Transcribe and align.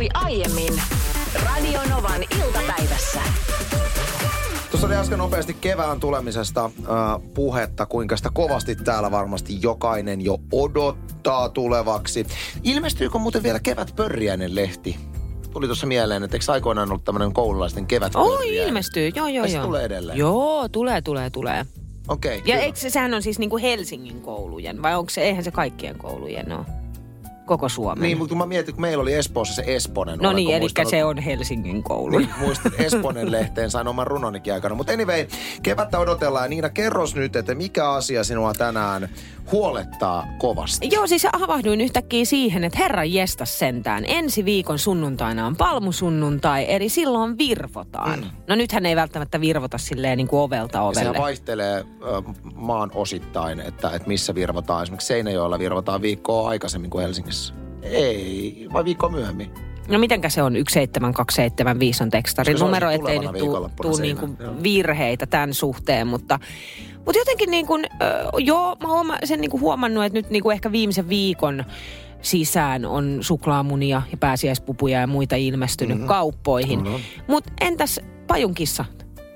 tapahtui 0.00 0.32
aiemmin 0.32 0.82
Radio 1.44 1.80
Novan 1.90 2.22
iltapäivässä. 2.44 3.20
Tuossa 4.70 4.86
oli 4.86 4.94
äsken 4.94 5.18
nopeasti 5.18 5.54
kevään 5.54 6.00
tulemisesta 6.00 6.64
äh, 6.64 6.72
puhetta, 7.34 7.86
kuinka 7.86 8.16
sitä 8.16 8.30
kovasti 8.34 8.76
täällä 8.76 9.10
varmasti 9.10 9.58
jokainen 9.62 10.20
jo 10.20 10.38
odottaa 10.52 11.48
tulevaksi. 11.48 12.26
Ilmestyykö 12.62 13.18
muuten 13.18 13.42
vielä 13.42 13.60
kevät 13.60 13.92
pörjäinen 13.96 14.54
lehti? 14.54 14.96
Tuli 15.52 15.66
tuossa 15.66 15.86
mieleen, 15.86 16.22
että 16.22 16.36
eikö 16.36 16.52
aikoinaan 16.52 16.90
ollut 16.90 17.04
tämmöinen 17.04 17.32
koululaisten 17.32 17.86
kevät 17.86 18.16
Oi, 18.16 18.56
ilmestyy. 18.56 19.10
Joo, 19.14 19.28
joo, 19.28 19.46
joo. 19.46 19.64
tulee 19.64 19.84
edelleen? 19.84 20.18
Joo, 20.18 20.68
tulee, 20.68 21.02
tulee, 21.02 21.30
tulee. 21.30 21.66
Okei. 22.08 22.42
Ja 22.46 22.54
hyvä. 22.54 22.64
eikö 22.64 22.78
se, 22.78 22.90
sehän 22.90 23.14
on 23.14 23.22
siis 23.22 23.38
niinku 23.38 23.58
Helsingin 23.58 24.20
koulujen, 24.20 24.82
vai 24.82 24.96
onko 24.96 25.10
se, 25.10 25.22
eihän 25.22 25.44
se 25.44 25.50
kaikkien 25.50 25.98
koulujen 25.98 26.52
ole? 26.52 26.79
Koko 27.46 27.68
Suomen. 27.68 28.02
Niin, 28.02 28.18
mutta 28.18 28.28
kun 28.28 28.38
mä 28.38 28.46
mietin, 28.46 28.74
kun 28.74 28.82
meillä 28.82 29.02
oli 29.02 29.14
Espoossa 29.14 29.54
se 29.54 29.62
Esponen. 29.66 30.18
no 30.18 30.32
niin, 30.32 30.50
eli 30.50 30.60
muistanut- 30.60 30.90
se 30.90 31.04
on 31.04 31.18
Helsingin 31.18 31.82
koulu. 31.82 32.18
Niin, 32.18 32.30
muistin 32.40 32.72
Esponen 32.78 33.32
lehteen, 33.32 33.70
sain 33.70 33.88
oman 33.88 34.06
runonikin 34.06 34.52
aikana. 34.52 34.74
Mutta 34.74 34.92
anyway, 34.92 35.26
kevättä 35.62 35.98
odotellaan. 35.98 36.50
Niina, 36.50 36.68
kerros 36.70 37.14
nyt, 37.14 37.36
että 37.36 37.54
mikä 37.54 37.90
asia 37.90 38.24
sinua 38.24 38.52
tänään 38.52 39.08
huolettaa 39.52 40.26
kovasti? 40.38 40.88
Joo, 40.92 41.06
siis 41.06 41.26
havahduin 41.32 41.80
yhtäkkiä 41.80 42.24
siihen, 42.24 42.64
että 42.64 42.78
herran 42.78 43.12
jestas 43.12 43.58
sentään. 43.58 44.04
Ensi 44.06 44.44
viikon 44.44 44.78
sunnuntaina 44.78 45.46
on 45.46 45.56
palmusunnuntai, 45.56 46.66
eli 46.68 46.88
silloin 46.88 47.38
virvotaan. 47.38 48.20
Mm. 48.20 48.30
No 48.46 48.54
nythän 48.54 48.86
ei 48.86 48.96
välttämättä 48.96 49.40
virvota 49.40 49.78
silleen 49.78 50.16
niin 50.16 50.28
kuin 50.28 50.40
ovelta 50.40 50.78
Ja 50.78 50.82
ovelle. 50.82 51.00
Sehän 51.00 51.22
vaihtelee 51.22 51.76
ö, 51.76 52.22
maan 52.54 52.90
osittain, 52.94 53.60
että, 53.60 53.90
että 53.90 54.08
missä 54.08 54.34
virvotaan. 54.34 54.82
Esimerkiksi 54.82 55.06
Seinäjoella 55.06 55.58
virvotaan 55.58 56.02
viikkoa 56.02 56.48
aikaisemmin 56.48 56.90
kuin 56.90 57.02
Helsingissä. 57.02 57.54
Ei, 57.82 58.68
vai 58.72 58.84
viikkoa 58.84 59.08
myöhemmin. 59.08 59.50
No 59.88 59.98
mitenkä 59.98 60.28
se 60.28 60.42
on 60.42 60.52
17275 60.52 62.02
on 62.02 62.10
tekstarin 62.10 62.58
se 62.58 62.64
on 62.64 62.68
numero, 62.68 62.88
se 62.88 62.94
ettei 62.94 63.18
nyt 63.18 63.30
tuu, 63.30 63.40
viikonloppuna 63.40 63.88
tuu 63.88 63.96
siinä, 63.96 64.20
niinku 64.20 64.62
virheitä 64.62 65.26
tämän 65.26 65.54
suhteen, 65.54 66.06
mutta, 66.06 66.38
mutta 67.06 67.18
jotenkin 67.18 67.50
niin 67.50 67.66
kuin, 67.66 67.86
joo, 68.38 68.76
mä 68.82 68.92
oon 68.92 69.14
sen 69.24 69.40
niin 69.40 69.50
kuin 69.50 69.60
huomannut, 69.60 70.04
että 70.04 70.18
nyt 70.18 70.30
niin 70.30 70.42
kuin 70.42 70.54
ehkä 70.54 70.72
viimeisen 70.72 71.08
viikon 71.08 71.64
sisään 72.22 72.84
on 72.86 73.18
suklaamunia 73.20 74.02
ja 74.10 74.16
pääsiäispupuja 74.16 75.00
ja 75.00 75.06
muita 75.06 75.36
ilmestynyt 75.36 75.96
mm-hmm. 75.96 76.08
kauppoihin. 76.08 76.82
Mhm. 76.82 76.94
Mutta 77.26 77.52
entäs 77.60 78.00
pajunkissa, 78.26 78.84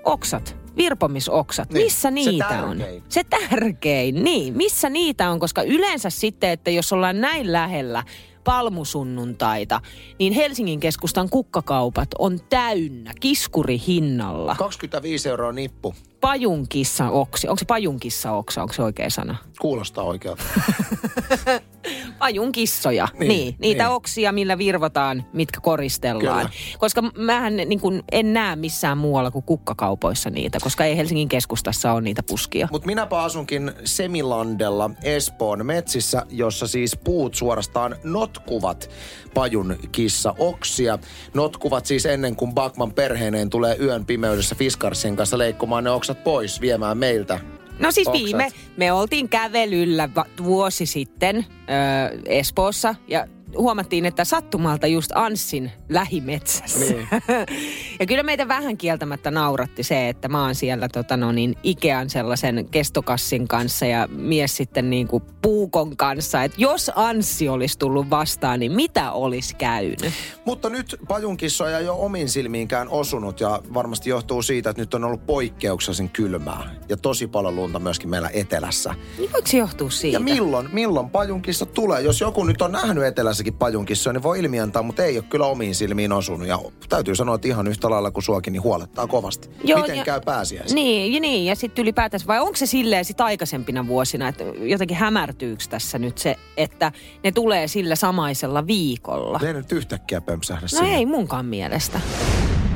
oksat, 0.05 0.57
virpomisoksat, 0.77 1.73
Niin, 1.73 1.85
missä 1.85 2.01
se 2.01 2.11
niitä 2.11 2.65
on? 2.65 2.79
tärkein. 2.79 3.03
Se 3.09 3.25
tärkein, 3.25 4.25
niin. 4.25 4.57
Missä 4.57 4.91
niitä 4.91 5.31
on? 5.31 5.41
Koska 5.41 5.63
yleensä 5.63 6.11
sitten, 6.11 6.51
että 6.51 6.71
jos 6.71 6.93
ollaan 6.93 7.21
näin 7.21 7.53
lähellä 7.53 8.05
palmusunnuntaita, 8.45 9.81
niin 10.19 10.33
Helsingin 10.33 10.81
keskustan 10.81 11.31
kukkakaupat 11.31 12.09
on 12.19 12.39
täynnä 12.49 13.13
kiskurihinnalla. 13.21 14.55
25 14.59 15.29
euroa 15.29 15.53
nippu. 15.53 15.95
Pajunkissa 16.25 17.11
oksi. 17.11 17.49
Onko 17.49 17.59
se 17.59 17.65
pajunkissa 17.65 18.33
oksa? 18.33 18.63
Onko 18.63 18.75
se 18.75 18.83
oikea 18.83 19.11
sana? 19.11 19.37
Kuulostaa 19.61 20.05
oikealta. 20.05 20.43
Pajunkissoja. 22.19 23.09
Niin, 23.19 23.29
Niin, 23.29 23.57
niitä 23.59 23.85
niin. 23.85 23.93
oksia, 23.93 24.33
millä 24.33 24.59
virvotaan, 24.59 25.25
mitkä 25.33 25.61
koristellaan. 25.61 26.39
Kyllä. 26.47 26.79
Koska 26.79 27.03
mähän 27.19 27.57
niin 27.57 27.81
kun, 27.81 28.03
en 28.13 28.33
näe 28.33 28.57
missään 28.57 28.99
muualla 28.99 29.31
kuin 29.31 29.43
kukkakaupoissa 29.43 30.31
niitä, 30.31 30.59
koska 30.63 30.85
ei 30.85 30.97
Helsingin 30.97 31.29
keskustassa 31.29 31.93
ole 31.93 32.01
niitä 32.01 32.23
puskia. 32.23 32.69
Mutta 32.73 32.87
minäpä 32.87 33.23
asunkin 33.23 33.73
Semilandella 33.85 34.91
Espoon 35.03 35.67
metsissä, 35.67 36.27
jossa 36.31 36.67
siis 36.67 36.97
puut 37.05 37.35
suorastaan 37.35 37.97
notkuvat 38.05 38.91
pajun 39.35 39.77
kissa 39.93 40.35
oksia. 40.39 40.99
Notkuvat 41.35 41.87
siis 41.87 42.07
ennen 42.07 42.37
kuin 42.37 42.55
Bakman 42.55 42.93
perheineen 42.93 43.51
tulee 43.51 43.77
yön 43.81 44.07
pimeydessä 44.07 44.55
Fiskarsien 44.55 45.17
kanssa 45.17 45.39
leikkomaan 45.39 45.85
ne 45.85 45.91
oksat 45.91 46.14
pois, 46.15 46.61
viemään 46.61 46.99
meiltä 46.99 47.41
No 47.79 47.91
siis 47.91 48.09
Oksat. 48.09 48.23
viime, 48.25 48.49
me 48.77 48.93
oltiin 48.93 49.29
kävelyllä 49.29 50.09
vuosi 50.45 50.87
sitten 50.87 51.37
ö, 51.37 52.19
Espoossa 52.27 52.95
ja 53.09 53.27
huomattiin, 53.59 54.07
että 54.07 54.25
sattumalta 54.25 54.87
just 54.87 55.11
Anssin 55.15 55.73
lähimetsässä. 55.89 56.95
Niin. 56.95 57.09
ja 58.01 58.07
kyllä 58.07 58.23
meitä 58.23 58.49
vähän 58.49 58.77
kieltämättä 58.77 59.31
nauratti 59.31 59.83
se, 59.83 60.09
että 60.09 60.29
mä 60.29 60.45
oon 60.45 60.55
siellä 60.55 60.89
tota 60.89 61.17
no 61.17 61.33
niin, 61.33 61.55
Ikean 61.63 62.11
sellaisen 62.11 62.69
kestokassin 62.71 63.49
kanssa 63.49 63.87
ja 63.87 64.09
mies 64.11 64.57
sitten 64.57 64.91
niin 64.91 65.09
kuin 65.09 65.23
puukon 65.43 65.97
kanssa. 65.97 66.43
Että 66.43 66.61
jos 66.61 66.91
Anssi 66.95 67.49
olisi 67.49 67.79
tullut 67.79 68.11
vastaan, 68.11 68.61
niin 68.61 68.73
mitä 68.73 69.13
olisi 69.13 69.57
käynyt? 69.57 70.13
Mutta 70.45 70.71
nyt 70.71 70.97
pajunkissoja 71.09 71.79
ei 71.79 71.89
ole 71.89 72.01
omin 72.01 72.29
silmiinkään 72.29 72.89
osunut 72.89 73.41
ja 73.41 73.61
varmasti 73.75 74.11
johtuu 74.11 74.43
siitä, 74.43 74.71
että 74.71 74.83
nyt 74.83 74.95
on 74.95 75.05
ollut 75.05 75.27
poikkeuksellisen 75.27 76.09
kylmää 76.11 76.75
ja 76.89 76.97
tosi 76.97 77.27
paljon 77.27 77.57
lunta 77.57 77.79
myöskin 77.79 78.11
meillä 78.11 78.31
etelässä. 78.33 78.95
Niin 79.19 79.33
voiko 79.33 79.49
se 79.49 79.59
johtua 79.59 79.91
siitä? 79.91 80.17
Ja 80.17 80.21
milloin, 80.21 80.69
milloin 80.73 81.11
pajunkissa 81.11 81.67
tulee? 81.67 82.01
Jos 82.01 82.21
joku 82.21 82.45
nyt 82.45 82.63
on 82.63 82.73
nähnyt 82.73 83.05
etelässäkin 83.45 83.55
pajunkissoja, 83.59 84.13
niin 84.13 84.23
voi 84.23 84.39
ilmiantaa, 84.41 84.83
mutta 84.83 85.05
ei 85.05 85.17
ole 85.19 85.25
kyllä 85.31 85.47
omiin 85.47 85.75
silmiin 85.75 86.13
osunut. 86.13 86.49
Ja 86.49 86.59
täytyy 86.89 87.15
sanoa, 87.15 87.35
että 87.35 87.49
ihan 87.49 87.67
yhtä 87.67 87.91
lailla 87.91 88.11
kuin 88.11 88.23
suokin, 88.25 88.53
niin 88.53 88.63
huolettaa 88.63 89.07
kovasti. 89.07 89.49
Joo, 89.65 89.81
Miten 89.81 89.97
ja- 89.97 90.05
käy 90.05 90.21
pääsiäisen? 90.25 90.75
Niin, 90.75 91.13
ja 91.13 91.21
niin, 91.21 91.45
ja 91.47 91.55
sitten 91.57 91.83
ylipäätänsä, 91.83 92.27
vai 92.27 92.41
onko 92.41 92.57
se 92.57 92.67
silleen 92.67 93.05
sit 93.05 93.21
aikaisempina 93.21 93.87
vuosina, 93.87 94.29
että 94.29 94.45
jotenkin 94.45 94.97
hämärtyykö 94.97 95.65
tässä 95.71 95.99
nyt 95.99 96.19
se, 96.19 96.37
että 96.57 96.93
ne 97.25 97.33
tulee 97.33 97.69
sillä 97.69 97.97
samaisella 97.97 98.67
viikolla? 98.67 99.41
Ei 99.47 99.53
nyt 99.53 99.73
yhtäkkiä 99.73 100.21
pömpsähdä 100.21 100.63
No 100.63 100.69
sinne. 100.69 100.97
ei 100.97 101.07
munkaan 101.07 101.47
mielestä. 101.47 102.01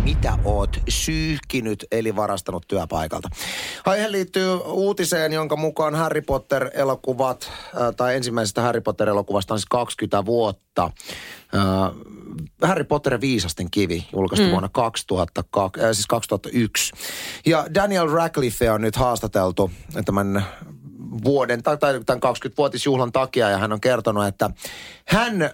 Mitä 0.08 0.38
oot 0.44 0.80
syyhkinyt 0.88 1.86
eli 1.92 2.16
varastanut 2.16 2.64
työpaikalta? 2.68 3.28
Aihe 3.86 4.12
liittyy 4.12 4.54
uutiseen, 4.56 5.32
jonka 5.32 5.56
mukaan 5.56 5.94
Harry 5.94 6.22
Potter-elokuvat, 6.22 7.50
äh, 7.50 7.94
tai 7.96 8.16
ensimmäisestä 8.16 8.62
Harry 8.62 8.80
Potter-elokuvasta 8.80 9.54
on 9.54 9.58
siis 9.58 9.66
20 9.70 10.24
vuotta. 10.24 10.84
Äh, 10.84 11.62
Harry 12.62 12.84
Potter 12.84 13.12
ja 13.12 13.20
viisasten 13.20 13.70
kivi 13.70 14.08
julkaistu 14.12 14.46
mm. 14.46 14.50
vuonna 14.50 14.68
2002, 14.68 15.80
äh, 15.80 15.86
siis 15.92 16.06
2001. 16.06 16.92
Ja 17.46 17.66
Daniel 17.74 18.08
Radcliffe 18.08 18.70
on 18.70 18.80
nyt 18.80 18.96
haastateltu 18.96 19.70
tämän 20.04 20.44
vuoden 21.24 21.62
tai, 21.62 21.78
tämän 21.78 22.20
20-vuotisjuhlan 22.22 23.12
takia 23.12 23.50
ja 23.50 23.58
hän 23.58 23.72
on 23.72 23.80
kertonut, 23.80 24.26
että 24.26 24.50
hän 25.06 25.42
äh, 25.42 25.50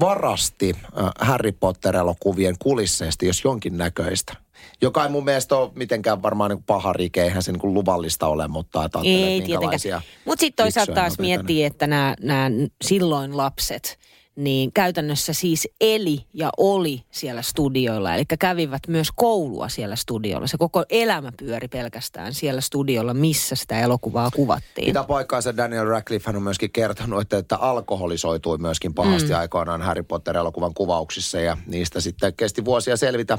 varasti 0.00 0.72
äh, 0.74 1.10
Harry 1.18 1.52
Potter-elokuvien 1.52 2.56
kulisseista 2.58 3.24
jos 3.24 3.44
jonkin 3.44 3.78
näköistä. 3.78 4.36
Joka 4.82 5.02
ei 5.04 5.10
mun 5.10 5.24
mielestä 5.24 5.56
ole 5.56 5.70
mitenkään 5.74 6.22
varmaan 6.22 6.50
niin 6.50 6.62
paha 6.62 6.92
rike, 6.92 7.22
eihän 7.22 7.42
se 7.42 7.52
niin 7.52 7.60
kuin 7.60 7.74
luvallista 7.74 8.26
ole, 8.26 8.48
mutta 8.48 8.90
Ei 9.04 9.40
minkälaisia. 9.40 10.02
Mutta 10.24 10.40
sitten 10.40 10.64
toisaalta 10.64 10.92
taas 10.92 11.18
miettii, 11.18 11.64
että 11.64 11.86
nämä 11.86 12.50
silloin 12.84 13.36
lapset, 13.36 13.98
niin 14.36 14.72
käytännössä 14.72 15.32
siis 15.32 15.68
eli 15.80 16.24
ja 16.34 16.50
oli 16.56 17.02
siellä 17.10 17.42
studioilla. 17.42 18.14
Eli 18.14 18.24
kävivät 18.38 18.82
myös 18.88 19.08
koulua 19.14 19.68
siellä 19.68 19.96
studiolla. 19.96 20.46
Se 20.46 20.58
koko 20.58 20.84
elämä 20.90 21.32
pyöri 21.38 21.68
pelkästään 21.68 22.34
siellä 22.34 22.60
studiolla, 22.60 23.14
missä 23.14 23.56
sitä 23.56 23.80
elokuvaa 23.80 24.30
kuvattiin. 24.30 24.86
Mitä 24.86 25.04
paikkaansa 25.04 25.56
Daniel 25.56 25.86
Radcliffe 25.86 26.28
hän 26.28 26.36
on 26.36 26.42
myöskin 26.42 26.72
kertonut, 26.72 27.20
että, 27.20 27.38
että 27.38 27.56
alkoholisoitui 27.56 28.58
myöskin 28.58 28.94
pahasti 28.94 29.30
mm. 29.30 29.38
aikoinaan 29.38 29.82
Harry 29.82 30.02
Potter-elokuvan 30.02 30.74
kuvauksissa 30.74 31.40
ja 31.40 31.56
niistä 31.66 32.00
sitten 32.00 32.34
kesti 32.34 32.64
vuosia 32.64 32.96
selvitä 32.96 33.38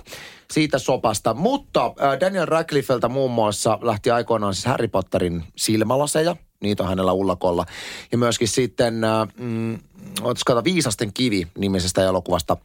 siitä 0.51 0.79
sopasta. 0.79 1.33
Mutta 1.33 1.85
äh, 1.85 2.19
Daniel 2.19 2.45
Radcliffeltä 2.45 3.09
muun 3.09 3.31
muassa 3.31 3.79
lähti 3.81 4.11
aikoinaan 4.11 4.53
siis 4.53 4.65
Harry 4.65 4.87
Potterin 4.87 5.43
silmälaseja, 5.55 6.35
niitä 6.63 6.83
on 6.83 6.89
hänellä 6.89 7.13
ullakolla. 7.13 7.65
Ja 8.11 8.17
myöskin 8.17 8.47
sitten, 8.47 9.03
äh, 9.03 9.27
mm, 9.37 9.79
olisiko 10.21 10.63
Viisasten 10.63 11.13
kivi 11.13 11.47
nimisestä 11.57 12.03
elokuvasta, 12.03 12.57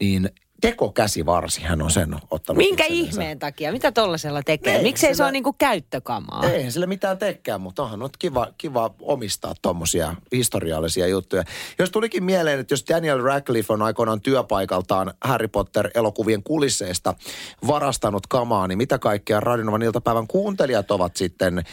niin 0.00 0.30
tekokäsivarsi 0.60 1.62
hän 1.62 1.82
on 1.82 1.90
sen 1.90 2.16
ottanut. 2.30 2.58
Minkä 2.58 2.84
itsellensä. 2.84 3.10
ihmeen 3.10 3.38
takia? 3.38 3.72
Mitä 3.72 3.92
tollasella 3.92 4.42
tekee? 4.42 4.76
Ei, 4.76 4.82
Miksei 4.82 5.10
se 5.10 5.14
sillä- 5.14 5.24
ole 5.26 5.32
niinku 5.32 5.52
käyttökamaa? 5.52 6.44
Eihän 6.44 6.72
sille 6.72 6.86
mitään 6.86 7.18
tekään, 7.18 7.60
mutta 7.60 7.82
onhan 7.82 7.98
nyt 7.98 8.16
kiva, 8.18 8.46
kiva 8.58 8.94
omistaa 9.02 9.54
tuommoisia 9.62 10.14
historiallisia 10.32 11.06
juttuja. 11.06 11.44
Jos 11.78 11.90
tulikin 11.90 12.24
mieleen, 12.24 12.60
että 12.60 12.72
jos 12.72 12.84
Daniel 12.88 13.22
Radcliffe 13.22 13.72
on 13.72 13.82
aikoinaan 13.82 14.20
työpaikaltaan 14.20 15.14
Harry 15.24 15.48
Potter-elokuvien 15.48 16.42
kulisseista 16.42 17.14
varastanut 17.66 18.26
kamaa, 18.26 18.68
niin 18.68 18.78
mitä 18.78 18.98
kaikkea 18.98 19.40
Radionovan 19.40 19.82
iltapäivän 19.82 20.26
kuuntelijat 20.26 20.90
ovat 20.90 21.16
sitten 21.16 21.64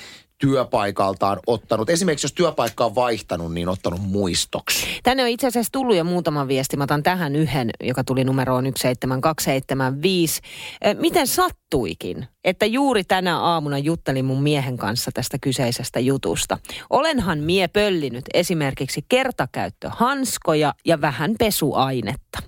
työpaikaltaan 0.44 1.40
ottanut? 1.48 1.90
Esimerkiksi 1.90 2.26
jos 2.26 2.34
työpaikka 2.34 2.86
on 2.86 2.96
vaihtanut, 2.96 3.54
niin 3.54 3.70
ottanut 3.70 4.02
muistoksi. 4.02 4.88
Tänne 5.04 5.24
on 5.24 5.30
itse 5.30 5.48
asiassa 5.48 5.72
tullut 5.72 5.96
jo 5.96 6.04
muutama 6.04 6.48
viesti. 6.48 6.78
Mä 6.78 6.84
otan 6.84 7.04
tähän 7.04 7.36
yhden, 7.36 7.70
joka 7.84 8.04
tuli 8.04 8.24
numeroon 8.24 8.64
17275. 8.64 10.42
Ö, 10.86 10.94
Miten 10.94 11.28
sattuikin, 11.28 12.28
että 12.44 12.66
juuri 12.66 13.04
tänä 13.04 13.40
aamuna 13.40 13.78
juttelin 13.78 14.26
mun 14.26 14.44
miehen 14.44 14.78
kanssa 14.78 15.12
tästä 15.14 15.38
kyseisestä 15.42 16.00
jutusta. 16.00 16.58
Olenhan 16.90 17.40
mie 17.40 17.68
pöllinyt 17.68 18.26
esimerkiksi 18.34 19.06
kertakäyttöhanskoja 19.10 20.74
ja 20.86 21.02
vähän 21.02 21.36
pesuainetta. 21.40 22.40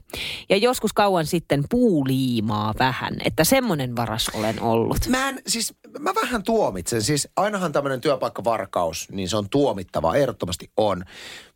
Ja 0.50 0.58
joskus 0.58 0.94
kauan 0.94 1.26
sitten 1.26 1.64
puuliimaa 1.70 2.74
vähän, 2.80 3.14
että 3.26 3.44
semmoinen 3.44 3.96
varas 3.96 4.30
olen 4.34 4.62
ollut. 4.62 5.08
Mä 5.08 5.30
en, 5.30 5.42
siis 5.48 5.74
mä 6.00 6.16
vähän 6.16 6.44
tuomitsen. 6.44 7.02
Siis 7.02 7.28
ainahan 7.36 7.72
tämmöinen 7.72 8.02
työpaikkavarkaus, 8.02 9.08
niin 9.12 9.30
se 9.30 9.38
on 9.38 9.50
tuomittava, 9.50 10.16
ehdottomasti 10.16 10.70
on. 10.78 11.04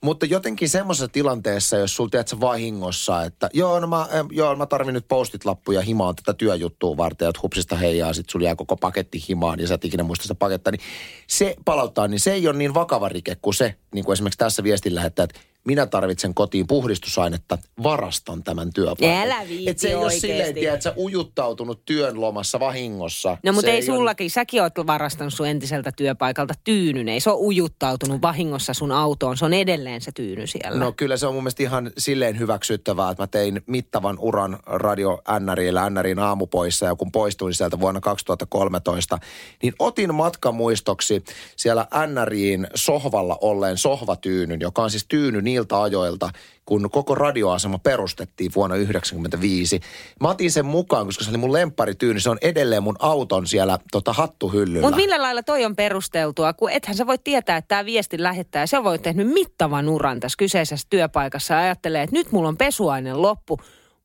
Mutta 0.03 0.25
jotenkin 0.25 0.69
semmoisessa 0.69 1.07
tilanteessa, 1.07 1.77
jos 1.77 1.95
sulta 1.95 2.11
tiedät 2.11 2.39
vahingossa, 2.39 3.23
että 3.23 3.49
joo, 3.53 3.79
no 3.79 3.87
mä, 3.87 4.07
joo, 4.31 4.55
mä 4.55 4.65
tarvin 4.65 4.93
nyt 4.93 5.07
postit-lappuja 5.07 5.81
himaan 5.81 6.15
tätä 6.15 6.33
työjuttua 6.33 6.97
varten, 6.97 7.29
että 7.29 7.39
hupsista 7.43 7.75
heijaa, 7.75 8.13
sit 8.13 8.29
sulla 8.29 8.45
jää 8.45 8.55
koko 8.55 8.75
paketti 8.75 9.23
himaan 9.29 9.59
ja 9.59 9.67
sä 9.67 9.73
et 9.73 9.85
ikinä 9.85 10.03
muista 10.03 10.23
sitä 10.23 10.35
paketta, 10.35 10.71
niin 10.71 10.81
se 11.27 11.55
palauttaa, 11.65 12.07
niin 12.07 12.19
se 12.19 12.33
ei 12.33 12.47
ole 12.47 12.57
niin 12.57 12.73
vakava 12.73 13.09
rike 13.09 13.35
kuin 13.41 13.53
se, 13.53 13.75
niin 13.93 14.05
kuin 14.05 14.13
esimerkiksi 14.13 14.37
tässä 14.37 14.63
viestin 14.63 14.95
lähettää, 14.95 15.23
että 15.23 15.39
minä 15.65 15.85
tarvitsen 15.85 16.33
kotiin 16.33 16.67
puhdistusainetta, 16.67 17.57
varastan 17.83 18.43
tämän 18.43 18.73
työpaikan. 18.73 19.17
Älä 19.17 19.47
viiti 19.49 19.69
Et 19.69 19.79
se 19.79 19.87
ei 19.87 19.95
ole 19.95 20.11
silleen, 20.11 20.37
oikeesti. 20.37 20.59
tiedät, 20.59 20.81
sä 20.81 20.93
ujuttautunut 20.97 21.85
työn 21.85 22.21
lomassa 22.21 22.59
vahingossa. 22.59 23.37
No 23.43 23.53
mutta 23.53 23.71
ei 23.71 23.77
ole- 23.77 23.81
sullakin, 23.85 24.31
säkin 24.31 24.61
oot 24.61 24.73
varastanut 24.87 25.33
sun 25.33 25.47
entiseltä 25.47 25.91
työpaikalta 25.91 26.53
tyynyn. 26.63 27.09
Ei 27.09 27.19
se 27.19 27.29
ole 27.29 27.39
ujuttautunut 27.39 28.21
vahingossa 28.21 28.73
sun 28.73 28.91
autoon, 28.91 29.37
se 29.37 29.45
on 29.45 29.53
edelleen 29.53 30.01
se 30.01 30.11
tyyny 30.11 30.47
siellä. 30.47 30.79
No 30.79 30.91
kyllä 30.91 31.17
se 31.17 31.27
on 31.27 31.33
mun 31.33 31.43
mielestä 31.43 31.63
ihan 31.63 31.91
silleen 31.97 32.39
hyväksyttävää, 32.39 33.11
että 33.11 33.23
mä 33.23 33.27
tein 33.27 33.61
mittavan 33.65 34.19
uran 34.19 34.59
radio 34.65 35.21
NRillä, 35.39 35.89
NRin 35.89 36.19
aamupoissa 36.19 36.85
ja 36.85 36.95
kun 36.95 37.11
poistuin 37.11 37.53
sieltä 37.53 37.79
vuonna 37.79 38.01
2013, 38.01 39.19
niin 39.63 39.73
otin 39.79 40.15
matkamuistoksi 40.15 41.23
siellä 41.55 41.87
NRiin 42.07 42.67
sohvalla 42.75 43.37
olleen 43.41 43.77
sohvatyynyn, 43.77 44.61
joka 44.61 44.81
on 44.83 44.91
siis 44.91 45.05
tyyny 45.07 45.41
niiltä 45.49 45.81
ajoilta, 45.81 46.29
kun 46.65 46.89
koko 46.91 47.15
radioasema 47.15 47.79
perustettiin 47.79 48.51
vuonna 48.55 48.75
1995. 48.75 49.79
Mä 50.21 50.29
otin 50.29 50.51
sen 50.51 50.65
mukaan, 50.65 51.05
koska 51.05 51.23
se 51.23 51.29
oli 51.29 51.37
mun 51.37 51.53
lempparityyny. 51.53 52.19
Se 52.19 52.29
on 52.29 52.37
edelleen 52.41 52.83
mun 52.83 52.95
auton 52.99 53.47
siellä 53.47 53.79
tota, 53.91 54.13
hattuhyllyllä. 54.13 54.81
Mutta 54.81 54.95
millä 54.95 55.21
lailla 55.21 55.43
toi 55.43 55.65
on 55.65 55.75
perusteltua, 55.75 56.53
kun 56.53 56.71
ethän 56.71 56.95
sä 56.95 57.07
voi 57.07 57.17
tietää, 57.17 57.57
että 57.57 57.67
tämä 57.67 57.85
viesti 57.85 58.23
lähettää. 58.23 58.67
Se 58.67 58.83
voi 58.83 58.99
tehnyt 58.99 59.27
mittavan 59.27 59.89
uran 59.89 60.19
tässä 60.19 60.37
kyseisessä 60.37 60.87
työpaikassa 60.89 61.53
ja 61.53 61.59
ajattelee, 61.59 62.03
että 62.03 62.15
nyt 62.15 62.31
mulla 62.31 62.49
on 62.49 62.57
pesuaine 62.57 63.13
loppu. 63.13 63.59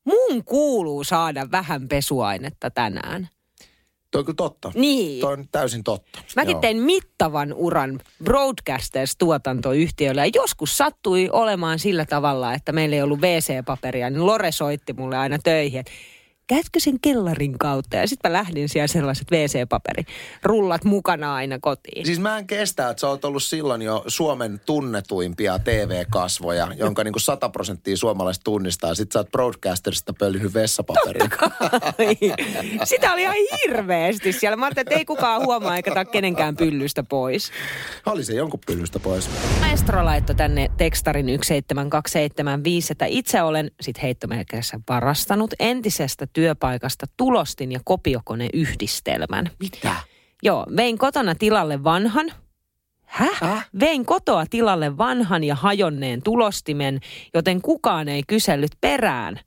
Mun 0.05 0.43
kuuluu 0.45 1.03
saada 1.03 1.51
vähän 1.51 1.87
pesuainetta 1.87 2.71
tänään. 2.71 3.29
Toi 4.11 4.19
on 4.19 4.25
kyllä 4.25 4.35
totta. 4.35 4.71
Niin. 4.75 5.21
Toi 5.21 5.33
on 5.33 5.45
täysin 5.51 5.83
totta. 5.83 6.19
Mäkin 6.35 6.51
Joo. 6.51 6.61
tein 6.61 6.77
mittavan 6.77 7.53
uran 7.53 7.99
Broadcasters-tuotantoyhtiöllä 8.23 10.25
ja 10.25 10.31
joskus 10.35 10.77
sattui 10.77 11.29
olemaan 11.31 11.79
sillä 11.79 12.05
tavalla, 12.05 12.53
että 12.53 12.71
meillä 12.71 12.95
ei 12.95 13.01
ollut 13.01 13.19
WC-paperia, 13.19 14.09
niin 14.09 14.25
Lore 14.25 14.51
soitti 14.51 14.93
mulle 14.93 15.17
aina 15.17 15.37
töihin, 15.43 15.79
että 15.79 15.91
käytkö 16.47 16.79
sen 16.79 16.99
kellarin 17.01 17.57
kautta? 17.59 17.95
Ja 17.95 18.07
sitten 18.07 18.31
mä 18.31 18.37
lähdin 18.37 18.69
siellä 18.69 18.87
sellaiset 18.87 19.27
WC-paperirullat 19.31 20.85
mukana 20.85 21.35
aina 21.35 21.59
kotiin. 21.59 22.05
Siis 22.05 22.19
mä 22.19 22.37
en 22.37 22.47
kestä, 22.47 22.89
että 22.89 23.01
sä 23.01 23.07
oot 23.07 23.25
ollut 23.25 23.43
silloin 23.43 23.81
jo 23.81 24.03
Suomen 24.07 24.61
tunnetuimpia 24.65 25.59
TV-kasvoja, 25.59 26.67
jonka 26.77 27.03
niinku 27.03 27.19
100 27.19 27.49
prosenttia 27.49 27.97
suomalaiset 27.97 28.43
tunnistaa. 28.43 28.95
Sitten 28.95 29.13
sä 29.13 29.19
oot 29.19 29.31
broadcasterista 29.31 30.13
pöllynyt 30.13 30.53
vessapaperin. 30.53 31.29
Sitä 32.83 33.13
oli 33.13 33.21
ihan 33.21 33.35
hirveästi 33.35 34.33
siellä. 34.33 34.55
Mä 34.55 34.65
ajattelin, 34.65 34.87
että 34.87 34.99
ei 34.99 35.05
kukaan 35.05 35.45
huomaa 35.45 35.75
eikä 35.75 35.93
taa 35.93 36.05
kenenkään 36.05 36.55
pyllystä 36.57 37.03
pois. 37.03 37.51
Oli 38.05 38.23
se 38.23 38.33
jonkun 38.33 38.59
pyllystä 38.65 38.99
pois. 38.99 39.29
Maestro 39.59 40.05
laittoi 40.05 40.35
tänne 40.35 40.71
tekstarin 40.77 41.25
17275, 41.25 42.91
että 42.91 43.05
itse 43.05 43.41
olen 43.41 43.71
sit 43.81 44.01
heittomerkissä 44.01 44.79
varastanut 44.89 45.53
entisestä 45.59 46.27
työpaikasta 46.35 47.05
tulostin 47.17 47.71
ja 47.71 47.79
kopiokoneyhdistelmän. 47.83 49.49
Mitä? 49.59 49.95
Joo, 50.43 50.65
vein 50.75 50.97
kotona 50.97 51.35
tilalle 51.35 51.83
vanhan. 51.83 52.31
Häh? 53.05 53.41
Häh? 53.41 53.69
Vein 53.79 54.05
kotoa 54.05 54.45
tilalle 54.49 54.97
vanhan 54.97 55.43
ja 55.43 55.55
hajonneen 55.55 56.21
tulostimen, 56.21 56.99
joten 57.33 57.61
kukaan 57.61 58.07
ei 58.09 58.23
kysellyt 58.27 58.71
perään 58.81 59.39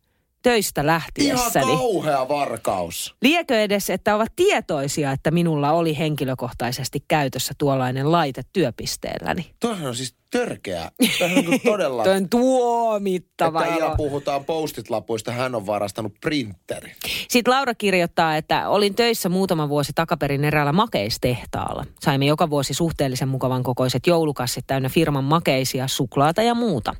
töistä 0.43 0.81
Ihan 0.81 0.87
lähtiessäni. 0.87 1.67
kauhea 1.67 2.29
varkaus. 2.29 3.17
Liekö 3.23 3.61
edes, 3.61 3.91
että 3.91 4.15
ovat 4.15 4.33
tietoisia, 4.37 5.13
että 5.13 5.31
minulla 5.31 5.73
oli 5.73 5.99
henkilökohtaisesti 5.99 7.05
käytössä 7.09 7.55
tuollainen 7.59 8.13
laite 8.13 8.43
työpisteelläni? 8.53 9.51
Tuohan 9.61 9.87
on 9.87 9.97
siis 9.97 10.17
törkeä. 10.31 10.91
Tuohan 11.19 11.49
on 11.49 11.61
todella... 11.65 12.05
Tuo 12.05 12.13
on 12.13 12.29
tuomittava 12.29 13.63
Täällä 13.63 13.85
jo. 13.85 13.95
puhutaan 13.97 14.45
postit-lapuista, 14.45 15.33
hän 15.33 15.55
on 15.55 15.67
varastanut 15.67 16.13
printeri. 16.21 16.93
Sitten 17.29 17.55
Laura 17.55 17.75
kirjoittaa, 17.75 18.37
että 18.37 18.69
olin 18.69 18.95
töissä 18.95 19.29
muutama 19.29 19.69
vuosi 19.69 19.93
takaperin 19.95 20.45
eräällä 20.45 20.73
makeistehtaalla. 20.73 21.85
Saimme 22.01 22.27
joka 22.27 22.51
vuosi 22.51 22.75
suhteellisen 22.75 23.29
mukavan 23.29 23.63
kokoiset 23.63 24.07
joulukassit 24.07 24.67
täynnä 24.67 24.89
firman 24.89 25.25
makeisia, 25.25 25.89
suklaata 25.89 26.43
ja 26.43 26.55
muuta. 26.55 26.95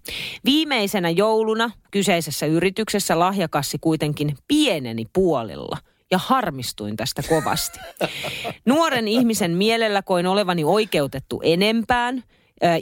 Viimeisenä 0.45 1.11
jouluna 1.11 1.71
kyseisessä 1.91 2.47
yrityksessä 2.47 3.19
lahjakassi 3.19 3.79
kuitenkin 3.81 4.37
pieneni 4.49 5.07
puolilla 5.13 5.79
ja 6.11 6.19
harmistuin 6.19 6.97
tästä 6.97 7.23
kovasti. 7.29 7.79
Nuoren 8.67 9.09
ihmisen 9.09 9.51
mielellä 9.51 10.03
koin 10.03 10.27
olevani 10.27 10.65
oikeutettu 10.65 11.41
enempään 11.45 12.25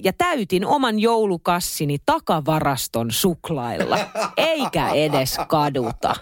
ja 0.02 0.12
täytin 0.12 0.66
oman 0.66 0.98
joulukassini 0.98 1.96
takavaraston 2.06 3.10
suklailla, 3.10 3.98
eikä 4.36 4.88
edes 4.88 5.36
kaduta. 5.48 6.14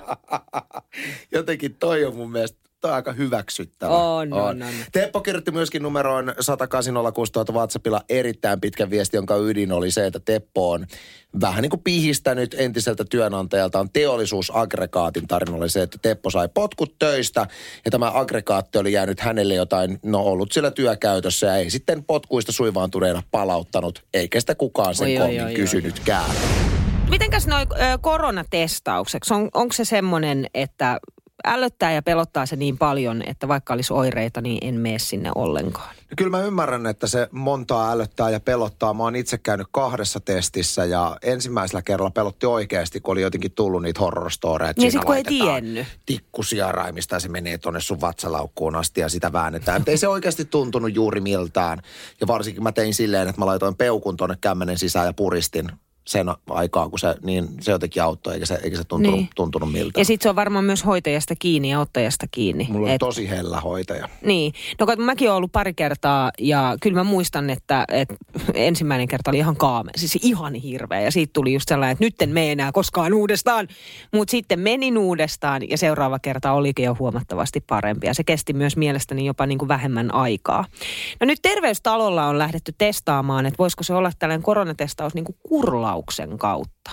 Jotenkin 1.34 1.74
toi 1.74 2.04
on 2.04 2.16
mun 2.16 2.32
mielestä 2.32 2.63
toi 2.84 2.90
on 2.90 2.94
aika 2.96 3.12
hyväksyttävä. 3.12 3.92
On, 3.92 4.32
on, 4.32 4.62
on. 4.62 4.72
Teppo 4.92 5.20
kirjoitti 5.20 5.50
myöskin 5.50 5.82
numeroon 5.82 6.28
1806000 6.28 7.54
WhatsAppilla 7.54 8.00
erittäin 8.08 8.60
pitkä 8.60 8.90
viesti, 8.90 9.16
jonka 9.16 9.36
ydin 9.36 9.72
oli 9.72 9.90
se, 9.90 10.06
että 10.06 10.20
Teppo 10.20 10.70
on 10.70 10.86
vähän 11.40 11.62
niin 11.62 11.70
kuin 11.70 11.82
pihistänyt 11.82 12.54
entiseltä 12.58 13.04
työnantajaltaan 13.04 13.90
teollisuusaggregaatin 13.92 15.28
tarina 15.28 15.56
oli 15.56 15.68
se, 15.68 15.82
että 15.82 15.98
Teppo 16.02 16.30
sai 16.30 16.48
potkut 16.54 16.98
töistä 16.98 17.46
ja 17.84 17.90
tämä 17.90 18.10
aggregaatti 18.14 18.78
oli 18.78 18.92
jäänyt 18.92 19.20
hänelle 19.20 19.54
jotain, 19.54 19.98
no 20.02 20.20
ollut 20.20 20.52
sillä 20.52 20.70
työkäytössä 20.70 21.46
ja 21.46 21.56
ei 21.56 21.70
sitten 21.70 22.04
potkuista 22.04 22.52
suivaantuneena 22.52 23.22
palauttanut, 23.30 24.04
eikä 24.14 24.40
sitä 24.40 24.54
kukaan 24.54 24.94
sen 24.94 25.22
oi. 25.22 25.54
kysynytkään. 25.54 26.30
Mitenkäs 27.08 27.46
noi 27.46 27.66
ö, 27.72 27.98
koronatestaukseksi, 28.00 29.34
on, 29.34 29.48
onko 29.54 29.72
se 29.72 29.84
semmoinen, 29.84 30.46
että 30.54 31.00
ällöttää 31.46 31.92
ja 31.92 32.02
pelottaa 32.02 32.46
se 32.46 32.56
niin 32.56 32.78
paljon, 32.78 33.22
että 33.26 33.48
vaikka 33.48 33.74
olisi 33.74 33.92
oireita, 33.92 34.40
niin 34.40 34.58
en 34.62 34.74
mene 34.74 34.98
sinne 34.98 35.30
ollenkaan? 35.34 35.94
No 36.10 36.14
kyllä 36.16 36.30
mä 36.30 36.44
ymmärrän, 36.44 36.86
että 36.86 37.06
se 37.06 37.28
montaa 37.30 37.92
ällöttää 37.92 38.30
ja 38.30 38.40
pelottaa. 38.40 38.94
Mä 38.94 39.02
oon 39.02 39.16
itse 39.16 39.38
käynyt 39.38 39.66
kahdessa 39.70 40.20
testissä 40.20 40.84
ja 40.84 41.16
ensimmäisellä 41.22 41.82
kerralla 41.82 42.10
pelotti 42.10 42.46
oikeasti, 42.46 43.00
kun 43.00 43.12
oli 43.12 43.22
jotenkin 43.22 43.52
tullut 43.52 43.82
niitä 43.82 44.00
horror-storeja. 44.00 44.70
että 44.70 44.82
Niin 44.82 44.92
sit 44.92 45.04
kun 45.04 45.16
ei 45.16 45.24
tiennyt. 45.24 45.86
Tikkusia 46.06 46.72
raimista 46.72 47.16
ja 47.16 47.20
se 47.20 47.28
menee 47.28 47.58
tonne 47.58 47.80
sun 47.80 48.00
vatsalaukkuun 48.00 48.76
asti 48.76 49.00
ja 49.00 49.08
sitä 49.08 49.32
väännetään. 49.32 49.80
Mutta 49.80 49.90
ei 49.90 49.98
se 49.98 50.08
oikeasti 50.08 50.44
tuntunut 50.44 50.94
juuri 50.94 51.20
miltään. 51.20 51.78
Ja 52.20 52.26
varsinkin 52.26 52.62
mä 52.62 52.72
tein 52.72 52.94
silleen, 52.94 53.28
että 53.28 53.40
mä 53.40 53.46
laitoin 53.46 53.76
peukun 53.76 54.16
tonne 54.16 54.36
kämmenen 54.40 54.78
sisään 54.78 55.06
ja 55.06 55.12
puristin 55.12 55.70
sen 56.06 56.26
aikaa, 56.50 56.88
kun 56.88 56.98
se, 56.98 57.14
niin 57.22 57.48
se 57.60 57.70
jotenkin 57.72 58.02
auttoi, 58.02 58.34
eikä 58.34 58.46
se, 58.46 58.58
eikä 58.62 58.76
se 58.76 58.84
tuntunut, 58.84 59.16
Niin. 59.18 59.28
tuntunut 59.36 59.72
miltään. 59.72 60.00
Ja 60.00 60.04
sitten 60.04 60.22
se 60.22 60.28
on 60.28 60.36
varmaan 60.36 60.64
myös 60.64 60.84
hoitajasta 60.86 61.34
kiinni 61.38 61.70
ja 61.70 61.80
ottajasta 61.80 62.26
kiinni. 62.30 62.66
Mulla 62.70 62.86
on 62.86 62.92
Et- 62.92 62.98
tosi 62.98 63.28
hellä 63.28 63.60
hoitaja. 63.60 64.08
Niin. 64.24 64.52
No 64.80 64.86
kun 64.86 65.02
mäkin 65.04 65.28
olen 65.28 65.36
ollut 65.36 65.52
pari 65.52 65.74
kertaa 65.74 66.30
ja 66.38 66.76
kyllä 66.82 66.94
mä 66.94 67.04
muistan, 67.04 67.50
että, 67.50 67.84
että 67.88 68.14
ensimmäinen 68.54 69.08
kerta 69.08 69.30
oli 69.30 69.38
ihan 69.38 69.56
kaame, 69.56 69.90
siis 69.96 70.18
ihan 70.22 70.54
hirveä. 70.54 71.00
Ja 71.00 71.10
siitä 71.10 71.30
tuli 71.32 71.52
just 71.52 71.68
sellainen, 71.68 71.92
että 71.92 72.04
nyt 72.04 72.22
en 72.22 72.30
mene 72.30 72.52
enää 72.52 72.72
koskaan 72.72 73.14
uudestaan. 73.14 73.68
Mutta 74.12 74.30
sitten 74.30 74.60
menin 74.60 74.98
uudestaan 74.98 75.68
ja 75.70 75.78
seuraava 75.78 76.18
kerta 76.18 76.52
olikin 76.52 76.84
jo 76.84 76.96
huomattavasti 76.98 77.60
parempi. 77.60 78.06
Ja 78.06 78.14
se 78.14 78.24
kesti 78.24 78.52
myös 78.52 78.76
mielestäni 78.76 79.26
jopa 79.26 79.46
niin 79.46 79.58
kuin 79.58 79.68
vähemmän 79.68 80.14
aikaa. 80.14 80.64
No 81.20 81.24
nyt 81.26 81.38
terveystalolla 81.42 82.26
on 82.26 82.38
lähdetty 82.38 82.74
testaamaan, 82.78 83.46
että 83.46 83.58
voisiko 83.58 83.82
se 83.82 83.94
olla 83.94 84.10
tällainen 84.18 84.42
koronatestaus 84.42 85.14
niin 85.14 85.24
kuin 85.24 85.36
kurlauksen 85.94 86.38
kautta. 86.38 86.90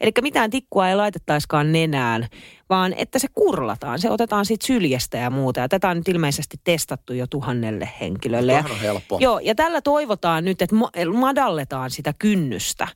Eli 0.00 0.10
mitään 0.22 0.50
tikkua 0.50 0.88
ei 0.88 0.96
laitettaiskaan 0.96 1.72
nenään, 1.72 2.26
vaan 2.70 2.94
että 2.96 3.18
se 3.18 3.28
kurlataan. 3.34 3.98
Se 3.98 4.10
otetaan 4.10 4.46
siitä 4.46 4.66
syljestä 4.66 5.18
ja 5.18 5.30
muuta. 5.30 5.60
Ja 5.60 5.68
tätä 5.68 5.88
on 5.88 5.96
nyt 5.96 6.08
ilmeisesti 6.08 6.56
testattu 6.64 7.12
jo 7.12 7.26
tuhannelle 7.26 7.90
henkilölle. 8.00 8.52
Ja, 8.52 8.64
on 8.70 8.80
helppo. 8.80 9.18
joo, 9.20 9.38
ja 9.38 9.54
tällä 9.54 9.80
toivotaan 9.82 10.44
nyt, 10.44 10.62
että 10.62 10.76
ma- 10.76 10.90
madalletaan 11.12 11.90
sitä 11.90 12.14
kynnystä 12.18 12.88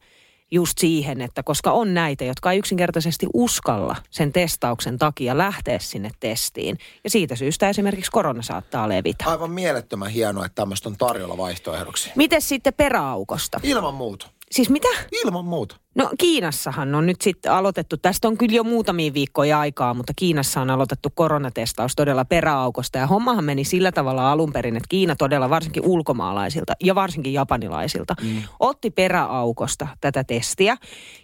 just 0.51 0.79
siihen, 0.79 1.21
että 1.21 1.43
koska 1.43 1.73
on 1.73 1.95
näitä, 1.95 2.25
jotka 2.25 2.53
ei 2.53 2.59
yksinkertaisesti 2.59 3.27
uskalla 3.35 3.97
sen 4.11 4.33
testauksen 4.33 4.99
takia 4.99 5.39
lähteä 5.39 5.79
sinne 5.79 6.11
testiin. 6.21 6.79
Ja 7.05 7.11
siitä 7.11 7.37
syystä 7.37 7.69
esimerkiksi 7.69 8.11
korona 8.11 8.43
saattaa 8.43 8.89
levitä. 8.89 9.25
Aivan 9.27 9.51
mielettömän 9.51 10.11
hienoa, 10.11 10.47
että 10.47 10.63
tämmöistä 10.63 10.89
on 10.89 10.97
tarjolla 10.97 11.37
vaihtoehdoksi. 11.37 12.13
Miten 12.17 12.43
sitten 12.43 12.75
peräaukosta? 12.75 13.61
Ilman 13.63 13.95
muuta. 13.95 14.27
Siis 14.51 14.71
mitä? 14.71 14.89
Ilman 15.25 15.45
muuta. 15.45 15.77
No 15.95 16.11
Kiinassahan 16.19 16.95
on 16.95 17.07
nyt 17.07 17.21
sitten 17.21 17.53
aloitettu, 17.53 17.97
tästä 17.97 18.29
on 18.29 18.39
kyllä 18.39 18.57
jo 18.57 18.65
muutamia 18.65 19.15
viikkoja 19.15 19.61
aikaa, 19.61 19.95
mutta 19.95 20.13
Kiinassa 20.17 20.61
on 20.61 20.71
aloitettu 20.71 21.09
koronatestaus 21.15 21.97
todella 21.97 22.25
peräaukosta. 22.25 22.99
Ja 22.99 23.07
hommahan 23.07 23.45
meni 23.45 23.65
sillä 23.65 23.93
tavalla 23.93 24.33
alun 24.33 24.53
perin, 24.53 24.77
että 24.77 24.87
Kiina 24.89 25.17
todella 25.17 25.51
varsinkin 25.51 25.87
ulkomaalaisilta 25.87 26.73
ja 26.85 26.95
varsinkin 26.95 27.33
japanilaisilta 27.33 28.15
mm. 28.23 28.43
otti 28.61 28.91
peräaukosta 28.91 29.89
tätä 30.01 30.25
testiä, 30.25 30.77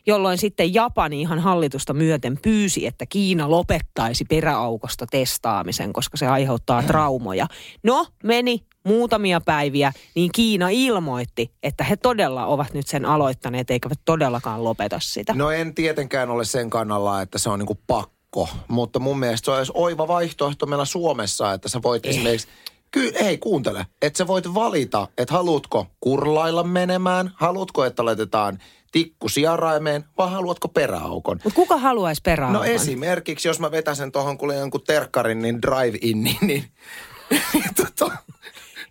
jolloin 0.06 0.38
sitten 0.38 0.74
Japani 0.74 1.20
ihan 1.20 1.38
hallitusta 1.38 1.92
myöten 1.94 2.38
pyysi, 2.42 2.86
että 2.86 3.06
Kiina 3.06 3.50
lopettaisi 3.50 4.24
peräaukosta 4.24 5.06
testaamisen, 5.10 5.92
koska 5.92 6.16
se 6.16 6.26
aiheuttaa 6.26 6.82
traumoja. 6.82 7.46
No, 7.82 8.06
meni 8.24 8.60
muutamia 8.86 9.40
päiviä, 9.40 9.92
niin 10.14 10.30
Kiina 10.34 10.68
ilmoitti, 10.68 11.50
että 11.62 11.84
he 11.84 11.96
todella 11.96 12.46
ovat 12.46 12.74
nyt 12.74 12.86
sen 12.86 13.04
aloittaneet, 13.04 13.70
eikä 13.70 13.88
todellakaan 14.04 14.55
lopeta 14.64 15.00
sitä. 15.00 15.34
No 15.34 15.50
en 15.50 15.74
tietenkään 15.74 16.30
ole 16.30 16.44
sen 16.44 16.70
kannalla, 16.70 17.22
että 17.22 17.38
se 17.38 17.50
on 17.50 17.58
niin 17.58 17.66
kuin 17.66 17.78
pakko, 17.86 18.48
mutta 18.68 18.98
mun 18.98 19.18
mielestä 19.18 19.44
se 19.44 19.50
olisi 19.50 19.72
oiva 19.74 20.08
vaihtoehto 20.08 20.66
meillä 20.66 20.84
Suomessa, 20.84 21.52
että 21.52 21.68
sä 21.68 21.82
voit 21.82 22.06
eh. 22.06 22.10
esimerkiksi 22.10 22.48
Kyllä, 22.90 23.18
ei 23.18 23.38
kuuntele. 23.38 23.86
Että 24.02 24.18
sä 24.18 24.26
voit 24.26 24.54
valita, 24.54 25.08
että 25.18 25.34
haluatko 25.34 25.86
kurlailla 26.00 26.62
menemään, 26.62 27.30
haluatko, 27.34 27.84
että 27.84 28.04
laitetaan 28.04 28.58
tikku 28.92 29.28
sijaraimeen, 29.28 30.04
vai 30.18 30.30
haluatko 30.30 30.68
peräaukon? 30.68 31.40
Mutta 31.44 31.56
kuka 31.56 31.76
haluaisi 31.76 32.22
peräaukon? 32.24 32.60
No 32.60 32.64
esimerkiksi, 32.64 33.48
jos 33.48 33.60
mä 33.60 33.70
vetäsen 33.70 34.12
tuohon 34.12 34.38
kuule 34.38 34.54
jonkun 34.54 34.82
terkkarin, 34.86 35.42
niin 35.42 35.62
drive-in, 35.62 36.24
niin, 36.24 36.38
niin 36.46 37.74
tota, 37.76 38.16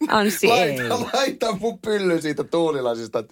Anssi 0.07 0.47
laita, 0.47 0.83
ei. 0.83 0.89
Laita 1.13 1.51
mun 1.51 1.79
pylly 1.79 2.21
siitä 2.21 2.43
tuulilasista, 2.43 3.23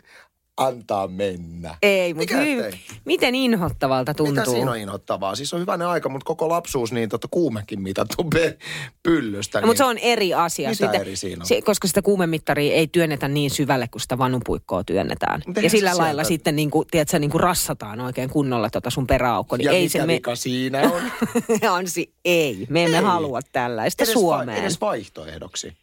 antaa 0.57 1.07
mennä. 1.07 1.77
Ei, 1.81 2.13
mutta 2.13 2.35
hy- 2.35 2.77
miten 3.05 3.35
inhottavalta 3.35 4.13
tuntuu? 4.13 4.33
Mitä 4.35 4.51
siinä 4.51 4.71
on 4.71 4.77
inhottavaa? 4.77 5.35
Siis 5.35 5.53
on 5.53 5.59
hyvänä 5.59 5.89
aika, 5.89 6.09
mutta 6.09 6.25
koko 6.25 6.49
lapsuus 6.49 6.91
niin 6.91 7.09
totta 7.09 7.27
kuumekin 7.31 7.81
mitattu 7.81 8.23
pe- 8.33 8.57
pyllystä. 9.03 9.57
No, 9.57 9.61
niin... 9.61 9.67
mutta 9.69 9.77
se 9.77 9.85
on 9.85 9.97
eri 9.97 10.33
asia. 10.33 10.69
Mitä 10.69 10.85
sitä, 10.85 10.97
eri 10.97 11.15
siinä 11.15 11.41
on? 11.41 11.45
Se, 11.47 11.61
koska 11.61 11.87
sitä 11.87 12.01
kuumemittaria 12.01 12.73
ei 12.73 12.87
työnnetä 12.87 13.27
niin 13.27 13.51
syvälle, 13.51 13.87
kun 13.87 14.01
sitä 14.01 14.17
vanupuikkoa 14.17 14.83
työnnetään. 14.83 15.41
ja 15.61 15.69
sillä 15.69 15.97
lailla 15.97 16.23
sieltä... 16.23 16.27
sitten 16.27 16.55
niin 16.55 16.71
kuin, 16.71 16.87
tiedätkö, 16.91 17.19
niin 17.19 17.31
kuin 17.31 17.41
rassataan 17.41 17.99
oikein 17.99 18.29
kunnolla 18.29 18.69
tota 18.69 18.89
sun 18.89 19.07
peräaukko. 19.07 19.57
Niin 19.57 19.65
ja 19.65 19.71
ei 19.71 19.89
se 19.89 20.05
me... 20.05 20.19
siinä 20.33 20.81
on? 20.81 21.01
Ansi, 21.77 22.13
ei. 22.25 22.67
Me 22.69 22.83
emme 22.83 22.97
ei. 22.97 23.03
halua 23.03 23.39
tällaista 23.51 24.03
edes 24.03 24.13
Suomeen. 24.13 24.57
Va- 24.57 24.61
edes 24.61 24.81
vaihtoehdoksi. 24.81 25.73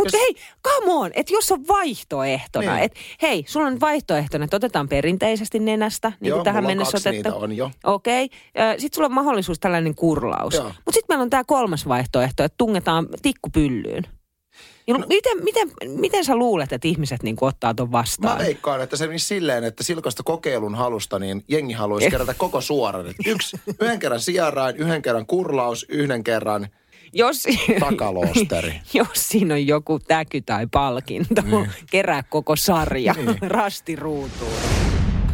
Mutta 0.00 0.16
jos... 0.16 0.22
hei, 0.22 0.34
come 0.68 0.92
on, 0.92 1.10
että 1.14 1.34
jos 1.34 1.52
on 1.52 1.68
vaihtoehtona, 1.68 2.74
niin. 2.74 2.84
että 2.84 3.00
hei, 3.22 3.44
sulla 3.48 3.66
on 3.66 3.80
vaihtoehtona, 3.80 4.44
että 4.44 4.56
otetaan 4.56 4.88
perinteisesti 4.88 5.58
nenästä, 5.58 6.12
niin 6.20 6.28
Joo, 6.28 6.38
kuin 6.38 6.44
tähän 6.44 6.64
mennessä 6.66 6.98
otettu. 6.98 7.28
on 7.34 7.56
jo. 7.56 7.70
Okei, 7.84 8.24
okay. 8.24 8.80
sitten 8.80 8.96
sulla 8.96 9.06
on 9.06 9.14
mahdollisuus 9.14 9.60
tällainen 9.60 9.94
kurlaus. 9.94 10.54
Mutta 10.62 10.92
sitten 10.92 11.04
meillä 11.08 11.22
on 11.22 11.30
tämä 11.30 11.44
kolmas 11.44 11.88
vaihtoehto, 11.88 12.42
että 12.42 12.54
tungetaan 12.58 13.08
tikkupyllyyn. 13.22 14.02
No, 14.88 14.98
no, 14.98 15.06
miten, 15.08 15.44
miten, 15.44 15.70
miten 15.86 16.24
sä 16.24 16.36
luulet, 16.36 16.72
että 16.72 16.88
ihmiset 16.88 17.22
niin 17.22 17.36
ottaa 17.40 17.74
tuon 17.74 17.92
vastaan? 17.92 18.38
Mä 18.38 18.44
veikkaan, 18.44 18.82
että 18.82 18.96
se 18.96 19.06
menisi 19.06 19.26
silleen, 19.26 19.64
että 19.64 19.84
silkoista 19.84 20.22
kokeilun 20.22 20.74
halusta, 20.74 21.18
niin 21.18 21.44
jengi 21.48 21.72
haluaisi 21.72 22.10
kerätä 22.16 22.34
koko 22.34 22.60
suoran. 22.60 23.06
Yksi, 23.26 23.60
yhden 23.80 23.98
kerran 23.98 24.20
sijarain, 24.20 24.76
yhden 24.76 25.02
kerran 25.02 25.26
kurlaus, 25.26 25.86
yhden 25.88 26.24
kerran– 26.24 26.68
jos, 27.12 27.46
Takaloosteri. 27.80 28.80
jos 28.94 29.08
siinä 29.14 29.54
on 29.54 29.66
joku 29.66 29.98
täky 29.98 30.40
tai 30.40 30.66
palkinto, 30.66 31.42
niin. 31.42 31.70
kerää 31.90 32.22
koko 32.22 32.56
sarja 32.56 33.12
niin. 33.12 33.36
rastiruutuun. 33.50 34.52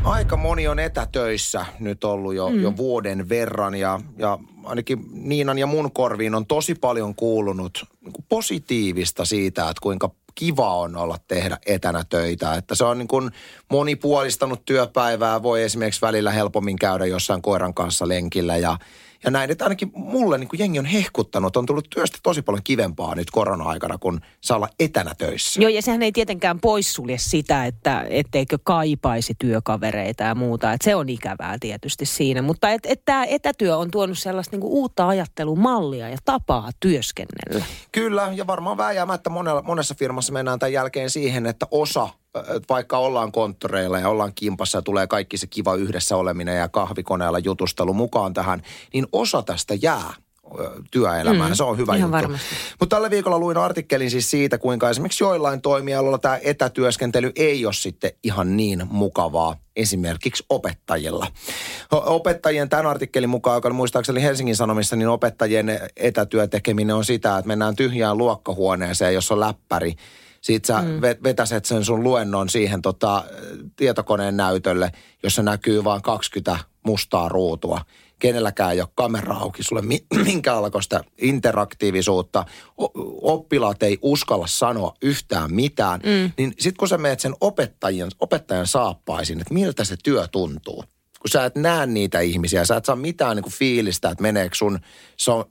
Aika 0.04 0.36
moni 0.36 0.68
on 0.68 0.78
etätöissä 0.78 1.66
nyt 1.80 2.04
ollut 2.04 2.34
jo, 2.34 2.48
mm. 2.48 2.62
jo 2.62 2.76
vuoden 2.76 3.28
verran 3.28 3.74
ja, 3.74 4.00
ja 4.18 4.38
ainakin 4.64 4.98
Niinan 5.12 5.58
ja 5.58 5.66
mun 5.66 5.92
korviin 5.92 6.34
on 6.34 6.46
tosi 6.46 6.74
paljon 6.74 7.14
kuulunut 7.14 7.84
niin 8.00 8.24
positiivista 8.28 9.24
siitä, 9.24 9.62
että 9.62 9.80
kuinka 9.82 10.10
kiva 10.36 10.76
on 10.76 10.96
olla 10.96 11.16
tehdä 11.28 11.58
etänä 11.66 12.04
töitä. 12.08 12.54
Että 12.54 12.74
se 12.74 12.84
on 12.84 12.98
niin 12.98 13.08
kuin 13.08 13.30
monipuolistanut 13.70 14.64
työpäivää. 14.64 15.42
Voi 15.42 15.62
esimerkiksi 15.62 16.00
välillä 16.00 16.30
helpommin 16.30 16.76
käydä 16.76 17.06
jossain 17.06 17.42
koiran 17.42 17.74
kanssa 17.74 18.08
lenkillä 18.08 18.56
ja 18.56 18.78
ja 19.24 19.30
näin, 19.30 19.50
että 19.50 19.64
ainakin 19.64 19.90
mulle 19.94 20.38
niin 20.38 20.48
kuin 20.48 20.60
jengi 20.60 20.78
on 20.78 20.84
hehkuttanut, 20.84 21.56
on 21.56 21.66
tullut 21.66 21.90
työstä 21.90 22.18
tosi 22.22 22.42
paljon 22.42 22.62
kivempaa 22.64 23.14
nyt 23.14 23.30
korona-aikana, 23.30 23.98
kun 23.98 24.20
saa 24.40 24.56
olla 24.56 24.68
etänä 24.80 25.14
töissä. 25.18 25.60
Joo, 25.60 25.68
ja 25.68 25.82
sehän 25.82 26.02
ei 26.02 26.12
tietenkään 26.12 26.60
poissulje 26.60 27.18
sitä, 27.18 27.66
että 27.66 28.06
etteikö 28.10 28.58
kaipaisi 28.64 29.34
työkavereita 29.38 30.22
ja 30.22 30.34
muuta. 30.34 30.72
Että 30.72 30.84
se 30.84 30.94
on 30.94 31.08
ikävää 31.08 31.56
tietysti 31.60 32.06
siinä, 32.06 32.42
mutta 32.42 32.70
että 32.70 32.88
et 32.88 33.02
tämä 33.04 33.24
etätyö 33.24 33.76
on 33.76 33.90
tuonut 33.90 34.18
sellaista 34.18 34.56
niin 34.56 34.60
kuin 34.60 34.72
uutta 34.72 35.08
ajattelumallia 35.08 36.08
ja 36.08 36.18
tapaa 36.24 36.70
työskennellä. 36.80 37.64
Kyllä, 37.92 38.32
ja 38.34 38.46
varmaan 38.46 38.76
vääjäämättä 38.76 39.30
monella, 39.30 39.62
monessa 39.62 39.94
firmassa 39.94 40.25
mennään 40.32 40.58
tämän 40.58 40.72
jälkeen 40.72 41.10
siihen, 41.10 41.46
että 41.46 41.66
osa 41.70 42.08
vaikka 42.68 42.98
ollaan 42.98 43.32
konttoreilla 43.32 43.98
ja 43.98 44.08
ollaan 44.08 44.34
kimpassa 44.34 44.78
ja 44.78 44.82
tulee 44.82 45.06
kaikki 45.06 45.36
se 45.36 45.46
kiva 45.46 45.74
yhdessä 45.74 46.16
oleminen 46.16 46.58
ja 46.58 46.68
kahvikoneella 46.68 47.38
jutustelu 47.38 47.94
mukaan 47.94 48.34
tähän, 48.34 48.62
niin 48.92 49.06
osa 49.12 49.42
tästä 49.42 49.74
jää 49.74 50.14
työelämään. 50.90 51.50
Mm, 51.50 51.54
se 51.54 51.62
on 51.62 51.78
hyvä 51.78 51.96
ihan 51.96 52.22
juttu. 52.22 52.38
Mutta 52.80 52.96
tällä 52.96 53.10
viikolla 53.10 53.38
luin 53.38 53.56
artikkelin 53.56 54.10
siis 54.10 54.30
siitä, 54.30 54.58
kuinka 54.58 54.90
esimerkiksi 54.90 55.24
joillain 55.24 55.60
toimialoilla 55.60 56.18
tämä 56.18 56.38
etätyöskentely 56.42 57.32
ei 57.36 57.66
ole 57.66 57.74
sitten 57.74 58.10
ihan 58.22 58.56
niin 58.56 58.82
mukavaa 58.90 59.56
esimerkiksi 59.76 60.44
opettajilla. 60.48 61.26
Opettajien 61.92 62.68
tämän 62.68 62.86
artikkelin 62.86 63.30
mukaan, 63.30 63.56
joka 63.56 63.70
muistaakseni 63.70 64.22
Helsingin 64.22 64.56
Sanomissa, 64.56 64.96
niin 64.96 65.08
opettajien 65.08 65.80
etätyötekeminen 65.96 66.96
on 66.96 67.04
sitä, 67.04 67.38
että 67.38 67.48
mennään 67.48 67.76
tyhjään 67.76 68.18
luokkahuoneeseen, 68.18 69.14
jossa 69.14 69.34
on 69.34 69.40
läppäri 69.40 69.96
siitä 70.46 70.66
sä 70.66 70.82
mm. 70.82 71.00
vetäset 71.22 71.64
sen 71.64 71.84
sun 71.84 72.02
luennon 72.02 72.48
siihen 72.48 72.82
tota, 72.82 73.24
tietokoneen 73.76 74.36
näytölle, 74.36 74.92
jossa 75.22 75.42
näkyy 75.42 75.84
vain 75.84 76.02
20 76.02 76.58
mustaa 76.82 77.28
ruutua. 77.28 77.80
Kenelläkään 78.18 78.72
ei 78.72 78.80
ole 78.80 78.88
kamera 78.94 79.34
auki, 79.34 79.62
sulle 79.62 79.82
minkäänlaista 80.24 81.04
interaktiivisuutta. 81.18 82.44
Oppilaat 83.22 83.82
ei 83.82 83.98
uskalla 84.02 84.46
sanoa 84.46 84.94
yhtään 85.02 85.54
mitään. 85.54 86.00
Mm. 86.00 86.32
Niin 86.38 86.54
sitten 86.58 86.76
kun 86.78 86.88
sä 86.88 86.98
meet 86.98 87.20
sen 87.20 87.34
opettajan, 87.40 88.10
opettajan 88.20 88.66
saappaisin, 88.66 89.40
että 89.40 89.54
miltä 89.54 89.84
se 89.84 89.96
työ 90.04 90.28
tuntuu– 90.28 90.84
kun 91.26 91.30
sä 91.30 91.44
et 91.44 91.56
näe 91.56 91.86
niitä 91.86 92.20
ihmisiä, 92.20 92.64
sä 92.64 92.76
et 92.76 92.84
saa 92.84 92.96
mitään 92.96 93.36
niin 93.36 93.42
kuin 93.42 93.52
fiilistä, 93.52 94.10
että 94.10 94.22
meneekö 94.22 94.54
sun 94.54 94.78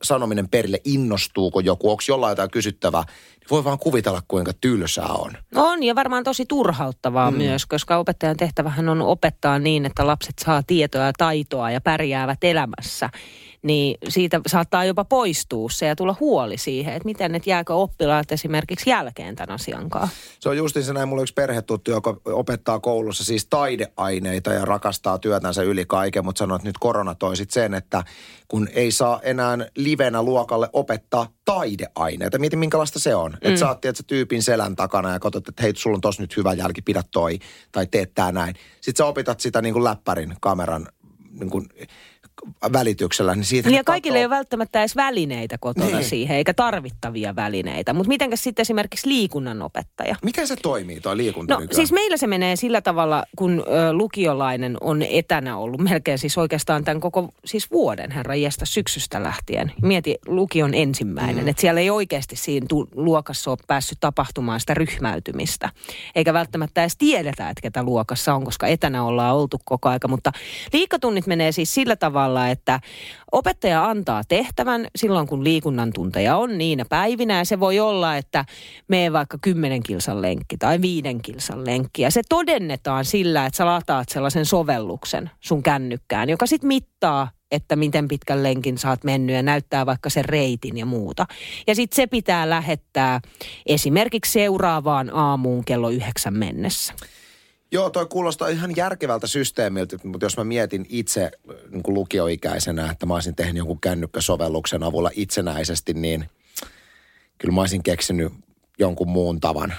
sanominen 0.04 0.50
perille, 0.50 0.82
innostuuko 0.84 1.60
joku, 1.60 1.92
onko 1.92 2.04
jollain 2.08 2.32
jotain 2.32 2.52
kysyttävää, 2.52 3.04
voi 3.52 3.64
vaan 3.64 3.80
kuvitella, 3.80 4.22
kuinka 4.28 4.52
tylsää 4.62 5.08
on. 5.08 5.32
On, 5.56 5.84
ja 5.84 5.96
varmaan 5.96 6.24
tosi 6.24 6.46
turhauttavaa 6.46 7.32
mm. 7.32 7.38
myös, 7.38 7.66
koska 7.66 7.98
opettajan 7.98 8.38
tehtävähän 8.38 8.90
on 8.90 9.02
opettaa 9.02 9.60
niin, 9.60 9.86
että 9.86 10.08
lapset 10.08 10.40
saa 10.40 10.64
tietoa 10.68 11.02
ja 11.02 11.14
taitoa 11.18 11.72
ja 11.72 11.82
pärjäävät 11.82 12.44
elämässä 12.44 13.10
niin 13.66 13.98
siitä 14.10 14.42
saattaa 14.48 14.86
jopa 14.86 15.06
poistua 15.06 15.70
se 15.70 15.86
ja 15.86 15.96
tulla 15.96 16.16
huoli 16.20 16.58
siihen, 16.58 16.94
että 16.94 17.06
miten, 17.06 17.36
että 17.36 17.50
jääkö 17.50 17.74
oppilaat 17.74 18.32
esimerkiksi 18.32 18.90
jälkeen 18.90 19.36
tämän 19.36 19.56
asiankaan. 19.56 20.10
Se 20.40 20.50
on 20.50 20.58
justiin 20.58 20.86
se 20.86 20.94
näin, 20.94 21.10
mulla 21.10 21.20
on 21.20 21.24
yksi 21.24 21.34
perhetuttu, 21.34 21.92
joka 21.92 22.18
opettaa 22.26 22.80
koulussa 22.80 23.24
siis 23.24 23.48
taideaineita 23.50 24.54
ja 24.54 24.66
rakastaa 24.66 25.20
työtänsä 25.20 25.62
yli 25.62 25.86
kaiken, 25.86 26.26
mutta 26.26 26.40
sanoo, 26.40 26.56
että 26.56 26.70
nyt 26.70 26.78
korona 26.78 27.16
toi 27.16 27.38
sit 27.38 27.52
sen, 27.52 27.74
että 27.74 28.04
kun 28.48 28.68
ei 28.74 28.92
saa 28.92 29.20
enää 29.24 29.58
livenä 29.76 30.24
luokalle 30.24 30.70
opettaa 30.74 31.28
taideaineita. 31.46 32.40
Mietin, 32.40 32.60
minkälaista 32.60 33.00
se 33.00 33.16
on. 33.16 33.35
Mm. 33.42 33.48
Että 33.48 33.60
sä 33.60 33.68
oot, 33.68 33.86
että 33.86 34.04
tyypin 34.08 34.44
selän 34.44 34.76
takana 34.76 35.12
ja 35.12 35.20
katsot, 35.20 35.48
että 35.48 35.64
hei, 35.64 35.76
sulla 35.76 35.96
on 35.96 36.02
tossa 36.02 36.24
nyt 36.24 36.38
hyvä 36.38 36.54
jälki, 36.54 36.82
pidä 36.82 37.04
toi, 37.12 37.40
tai 37.72 37.88
teet 37.88 38.14
tää 38.16 38.32
näin. 38.32 38.56
Sitten 38.82 38.98
sä 38.98 39.06
opitat 39.06 39.40
sitä 39.40 39.62
niin 39.62 39.74
kuin 39.74 39.84
läppärin 39.84 40.36
kameran 40.42 40.88
niin 41.40 41.50
kuin 41.50 41.70
välityksellä. 42.74 43.36
Niin 43.36 43.46
siitä 43.46 43.70
niin 43.70 43.78
ja 43.78 43.84
kaikille 43.84 44.18
ei 44.18 44.26
ole 44.26 44.36
välttämättä 44.36 44.80
edes 44.80 44.96
välineitä 44.96 45.58
kotona 45.58 45.86
niin. 45.86 46.04
siihen, 46.04 46.38
eikä 46.38 46.54
tarvittavia 46.54 47.36
välineitä. 47.36 47.94
Mutta 47.94 48.08
mitenkäs 48.08 48.44
sitten 48.44 48.62
esimerkiksi 48.62 49.10
liikunnan 49.10 49.62
opettaja? 49.62 50.16
Miten 50.24 50.48
se 50.48 50.56
toimii 50.56 51.02
tuo 51.02 51.18
liikunta 51.18 51.54
No 51.54 51.60
nykyään? 51.60 51.76
siis 51.76 51.92
meillä 51.92 52.18
se 52.18 52.28
menee 52.28 52.56
sillä 52.56 52.82
tavalla, 52.82 53.24
kun 53.36 53.64
ö, 53.68 53.94
lukiolainen 53.94 54.78
on 54.82 55.02
etänä 55.02 55.58
ollut 55.58 55.82
melkein 55.82 56.20
siis 56.20 56.38
oikeastaan 56.38 56.84
tämän 56.84 57.00
koko 57.02 57.34
siis 57.46 57.72
vuoden 57.72 58.12
herra 58.12 58.36
jästä 58.36 58.66
syksystä 58.66 59.24
lähtien. 59.24 59.72
Mieti 59.82 60.18
lukion 60.28 60.74
ensimmäinen, 60.74 61.44
mm. 61.44 61.48
että 61.48 61.62
siellä 61.62 61.82
ei 61.82 61.90
oikeasti 61.90 62.36
siinä 62.36 62.66
tu- 62.70 62.88
luokassa 62.96 63.52
ole 63.52 63.58
päässyt 63.68 63.98
tapahtumaan 64.00 64.60
sitä 64.60 64.74
ryhmäytymistä. 64.74 65.70
Eikä 66.16 66.34
välttämättä 66.34 66.82
edes 66.82 66.98
tiedetä, 66.98 67.50
että 67.50 67.62
ketä 67.62 67.84
luokassa 67.84 68.34
on, 68.34 68.44
koska 68.46 68.68
etänä 68.68 69.04
ollaan 69.04 69.36
oltu 69.36 69.58
koko 69.66 69.90
aika. 69.90 70.08
Mutta 70.08 70.32
liikatunnit 70.74 71.28
menee 71.28 71.52
siis 71.52 71.74
sillä 71.74 71.96
tavalla, 71.96 72.35
että 72.44 72.80
opettaja 73.32 73.86
antaa 73.86 74.24
tehtävän 74.28 74.88
silloin, 74.96 75.28
kun 75.28 75.44
liikunnan 75.44 75.94
tunteja 75.94 76.38
on 76.38 76.58
niinä 76.58 76.86
päivinä. 76.90 77.38
Ja 77.38 77.46
se 77.46 77.60
voi 77.60 77.80
olla, 77.80 78.18
että 78.18 78.46
mee 78.88 79.14
vaikka 79.14 79.38
kymmenen 79.42 79.84
kilsan 79.84 80.22
lenkki 80.22 80.58
tai 80.58 80.82
viiden 80.82 81.22
kilsan 81.22 81.66
lenkki. 81.66 82.02
Ja 82.02 82.12
se 82.12 82.22
todennetaan 82.30 83.06
sillä, 83.06 83.46
että 83.46 83.58
sä 83.58 83.66
lataat 83.66 84.10
sellaisen 84.10 84.46
sovelluksen 84.46 85.30
sun 85.40 85.64
kännykkään, 85.64 86.30
joka 86.30 86.46
sitten 86.46 86.68
mittaa 86.68 87.30
että 87.52 87.76
miten 87.76 88.08
pitkän 88.08 88.44
lenkin 88.44 88.78
saat 88.78 89.04
mennyt 89.04 89.36
ja 89.36 89.44
näyttää 89.44 89.86
vaikka 89.86 90.10
sen 90.10 90.26
reitin 90.26 90.78
ja 90.78 90.86
muuta. 90.86 91.26
Ja 91.68 91.76
sitten 91.76 91.96
se 91.96 92.08
pitää 92.08 92.50
lähettää 92.50 93.22
esimerkiksi 93.66 94.32
seuraavaan 94.32 95.10
aamuun 95.14 95.66
kello 95.66 95.90
yhdeksän 95.90 96.34
mennessä. 96.34 96.94
Joo, 97.72 97.90
toi 97.90 98.06
kuulostaa 98.06 98.48
ihan 98.48 98.76
järkevältä 98.76 99.28
systeemiltä, 99.28 99.98
mutta 100.04 100.26
jos 100.26 100.38
mä 100.38 100.44
mietin 100.44 100.86
itse 100.90 101.32
niin 101.70 101.84
kuin 101.84 101.96
lukioikäisenä, 101.96 102.92
että 102.92 103.06
mä 103.06 103.14
olisin 103.14 103.36
tehnyt 103.36 103.58
jonkun 103.58 103.82
kännykkäsovelluksen 103.82 104.84
avulla 104.84 105.12
itsenäisesti, 105.14 105.94
niin 105.94 106.30
kyllä 107.38 107.54
mä 107.54 107.62
olisin 107.62 107.84
keksinyt 107.84 108.34
jonkun 108.80 109.10
muun 109.10 109.40
tavan. 109.40 109.74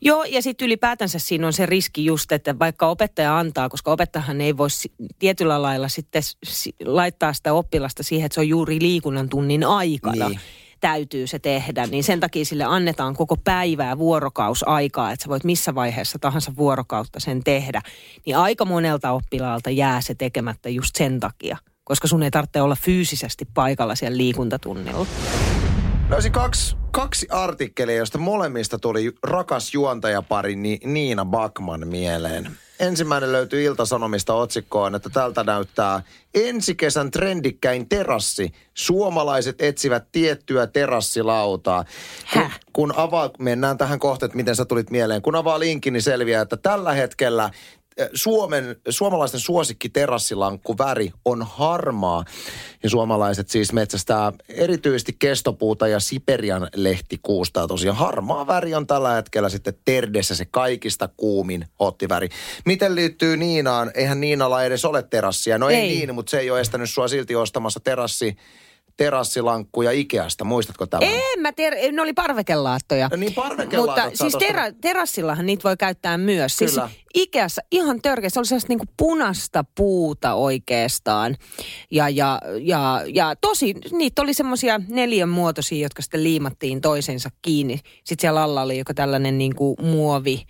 Joo, 0.00 0.24
ja 0.24 0.42
sitten 0.42 0.66
ylipäätänsä 0.66 1.18
siinä 1.18 1.46
on 1.46 1.52
se 1.52 1.66
riski 1.66 2.04
just, 2.04 2.32
että 2.32 2.58
vaikka 2.58 2.88
opettaja 2.88 3.38
antaa, 3.38 3.68
koska 3.68 3.92
opettajahan 3.92 4.40
ei 4.40 4.56
voi 4.56 4.68
tietyllä 5.18 5.62
lailla 5.62 5.88
sitten 5.88 6.22
laittaa 6.84 7.32
sitä 7.32 7.52
oppilasta 7.52 8.02
siihen, 8.02 8.26
että 8.26 8.34
se 8.34 8.40
on 8.40 8.48
juuri 8.48 8.80
liikunnan 8.80 9.28
tunnin 9.28 9.64
aikana. 9.64 10.28
Niin 10.28 10.40
täytyy 10.82 11.26
se 11.26 11.38
tehdä, 11.38 11.86
niin 11.86 12.04
sen 12.04 12.20
takia 12.20 12.44
sille 12.44 12.64
annetaan 12.64 13.16
koko 13.16 13.36
päivää 13.36 13.98
vuorokausaikaa, 13.98 15.12
että 15.12 15.22
sä 15.22 15.28
voit 15.28 15.44
missä 15.44 15.74
vaiheessa 15.74 16.18
tahansa 16.18 16.52
vuorokautta 16.56 17.20
sen 17.20 17.44
tehdä. 17.44 17.82
Niin 18.26 18.36
aika 18.36 18.64
monelta 18.64 19.10
oppilaalta 19.10 19.70
jää 19.70 20.00
se 20.00 20.14
tekemättä 20.14 20.68
just 20.68 20.96
sen 20.96 21.20
takia, 21.20 21.56
koska 21.84 22.08
sun 22.08 22.22
ei 22.22 22.30
tarvitse 22.30 22.62
olla 22.62 22.76
fyysisesti 22.80 23.44
paikalla 23.54 23.94
siellä 23.94 24.16
liikuntatunnilla. 24.16 25.06
Löysin 26.10 26.32
kaksi, 26.32 26.76
kaksi 26.90 27.26
artikkelia, 27.30 27.96
josta 27.96 28.18
molemmista 28.18 28.78
tuli 28.78 29.12
rakas 29.22 29.74
juontajapari 29.74 30.56
Niina 30.84 31.24
Bakman 31.24 31.88
mieleen. 31.88 32.50
Ensimmäinen 32.82 33.32
löytyy 33.32 33.62
Ilta-Sanomista 33.62 34.34
otsikkoon, 34.34 34.94
että 34.94 35.10
tältä 35.10 35.44
näyttää 35.44 36.02
ensi 36.34 36.74
kesän 36.74 37.10
trendikkäin 37.10 37.88
terassi. 37.88 38.52
Suomalaiset 38.74 39.62
etsivät 39.62 40.04
tiettyä 40.12 40.66
terassilautaa. 40.66 41.84
Kun, 42.32 42.50
kun 42.72 42.92
avaa, 42.96 43.30
mennään 43.38 43.78
tähän 43.78 43.98
kohtaan, 43.98 44.26
että 44.26 44.36
miten 44.36 44.56
sä 44.56 44.64
tulit 44.64 44.90
mieleen. 44.90 45.22
Kun 45.22 45.36
avaa 45.36 45.58
linkin, 45.58 45.92
niin 45.92 46.02
selviää, 46.02 46.42
että 46.42 46.56
tällä 46.56 46.92
hetkellä 46.92 47.50
Suomen, 48.14 48.76
suomalaisten 48.88 49.40
suosikki 49.40 49.88
terassilankku 49.88 50.78
väri 50.78 51.12
on 51.24 51.42
harmaa. 51.42 52.24
Ja 52.82 52.90
suomalaiset 52.90 53.48
siis 53.48 53.72
metsästää 53.72 54.32
erityisesti 54.48 55.16
kestopuuta 55.18 55.88
ja 55.88 56.00
Siperian 56.00 56.68
lehtikuusta. 56.74 57.60
Ja 57.60 57.66
tosiaan 57.66 57.96
harmaa 57.96 58.46
väri 58.46 58.74
on 58.74 58.86
tällä 58.86 59.14
hetkellä 59.14 59.48
sitten 59.48 59.74
Terdessä 59.84 60.34
se 60.34 60.44
kaikista 60.44 61.08
kuumin 61.16 61.66
hottiväri. 61.80 62.28
Miten 62.66 62.94
liittyy 62.94 63.36
Niinaan? 63.36 63.90
Eihän 63.94 64.20
Niinalla 64.20 64.64
edes 64.64 64.84
ole 64.84 65.02
terassia. 65.02 65.58
No 65.58 65.68
ei, 65.68 65.76
ei 65.76 65.88
niin, 65.88 66.14
mutta 66.14 66.30
se 66.30 66.38
ei 66.38 66.50
ole 66.50 66.60
estänyt 66.60 66.90
sua 66.90 67.08
silti 67.08 67.36
ostamassa 67.36 67.80
terassi 67.80 68.36
terassilankkuja 68.96 69.90
Ikeasta. 69.90 70.44
Muistatko 70.44 70.86
tämän? 70.86 71.08
En 71.08 71.40
mä 71.40 71.52
tiedä, 71.52 71.76
ne 71.92 72.02
oli 72.02 72.12
parvekelaattoja. 72.12 73.08
No 73.08 73.16
niin, 73.16 73.34
parvekelaatot. 73.34 74.04
Mutta 74.04 74.16
siis 74.16 74.36
tera, 74.38 74.72
terassillahan 74.80 75.46
niitä 75.46 75.62
voi 75.62 75.76
käyttää 75.76 76.18
myös. 76.18 76.56
Siis 76.56 76.70
Kyllä. 76.70 76.88
Siis 76.88 77.02
Ikeassa 77.14 77.62
ihan 77.70 78.02
törkeä, 78.02 78.30
se 78.30 78.40
oli 78.40 78.46
sellaista 78.46 78.68
niinku 78.68 78.86
punaista 78.96 79.64
puuta 79.74 80.34
oikeastaan. 80.34 81.36
Ja, 81.90 82.08
ja, 82.08 82.40
ja, 82.60 83.02
ja 83.14 83.36
tosi, 83.40 83.74
niitä 83.92 84.22
oli 84.22 84.34
semmoisia 84.34 84.80
neljän 84.88 85.28
muotoisia, 85.28 85.82
jotka 85.82 86.02
sitten 86.02 86.24
liimattiin 86.24 86.80
toisensa 86.80 87.28
kiinni. 87.42 87.80
Sitten 88.04 88.20
siellä 88.20 88.42
alla 88.42 88.62
oli 88.62 88.78
joku 88.78 88.94
tällainen 88.94 89.38
niinku 89.38 89.76
muovi 89.82 90.44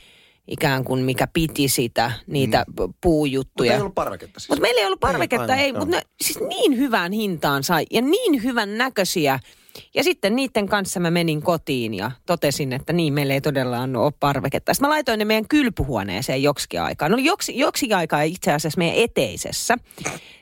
ikään 0.49 0.85
kuin 0.85 1.05
mikä 1.05 1.27
piti 1.27 1.69
sitä, 1.69 2.13
niitä 2.27 2.65
mm. 2.69 2.95
puujuttuja. 3.01 3.71
Mutta 3.71 3.75
ei 3.75 3.81
ollut 3.81 3.95
parveketta 3.95 4.41
siis. 4.41 4.49
Mutta 4.49 4.63
meillä 4.63 4.81
ei 4.81 4.87
ollut 4.87 5.01
parveketta, 5.01 5.55
ei, 5.55 5.65
ei 5.65 5.73
mutta 5.73 5.97
ne 5.97 6.03
siis 6.21 6.41
niin 6.41 6.77
hyvään 6.77 7.13
hintaan 7.13 7.65
sai 7.65 7.85
ja 7.91 8.03
niin 8.03 8.43
hyvän 8.43 8.79
näköisiä– 8.79 9.39
ja 9.95 10.05
sitten 10.05 10.37
niiden 10.37 10.69
kanssa 10.69 11.01
mä 11.01 11.11
menin 11.11 11.43
kotiin 11.43 11.95
ja 11.95 12.11
totesin, 12.27 12.73
että 12.73 12.93
niin, 12.93 13.13
meillä 13.13 13.35
ei 13.35 13.41
todella 13.41 13.79
ole 13.97 14.13
parveketta. 14.21 14.75
Sitten 14.75 14.89
mä 14.89 14.95
laitoin 14.95 15.19
ne 15.19 15.25
meidän 15.25 15.49
kylpyhuoneeseen 15.49 16.43
joksikin 16.43 16.81
aikaa. 16.83 17.09
No 17.09 17.17
joksi, 17.17 17.59
joksikin 17.59 17.97
aikaa 17.97 18.23
itse 18.23 18.53
asiassa 18.53 18.79
meidän 18.79 18.97
eteisessä. 18.97 19.79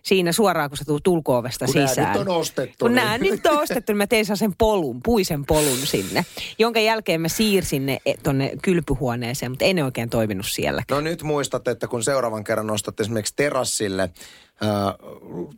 Siinä 0.03 0.33
suoraan, 0.33 0.71
kun 0.71 0.77
sä 0.77 0.85
tulet 0.85 1.07
ulko-ovesta 1.07 1.65
kun 1.65 1.75
sisään. 1.75 2.19
Kun 2.19 2.29
on 2.29 2.37
ostettu. 2.37 2.85
Kun 2.85 2.91
niin. 2.95 3.05
nämä 3.05 3.19
nyt 3.19 3.47
on 3.47 3.59
ostettu, 3.59 3.93
niin 3.93 3.97
mä 3.97 4.07
tein 4.07 4.37
sen 4.37 4.55
polun, 4.59 5.01
puisen 5.03 5.47
polun 5.47 5.79
sinne. 5.85 6.25
Jonka 6.59 6.81
jälkeen 6.81 7.21
mä 7.21 7.29
siirsin 7.29 7.87
ne 7.87 7.99
e, 8.07 8.15
tonne 8.23 8.53
kylpyhuoneeseen, 8.63 9.53
mutta 9.53 9.65
ei 9.65 9.75
ne 9.75 9.85
oikein 9.85 10.11
toiminut 10.11 10.47
siellä. 10.47 10.83
No 10.91 11.01
nyt 11.01 11.23
muistat, 11.23 11.69
että 11.69 11.87
kun 11.87 12.03
seuraavan 12.03 12.45
kerran 12.45 12.67
nostat 12.67 13.01
esimerkiksi 13.01 13.35
terassille 13.37 14.11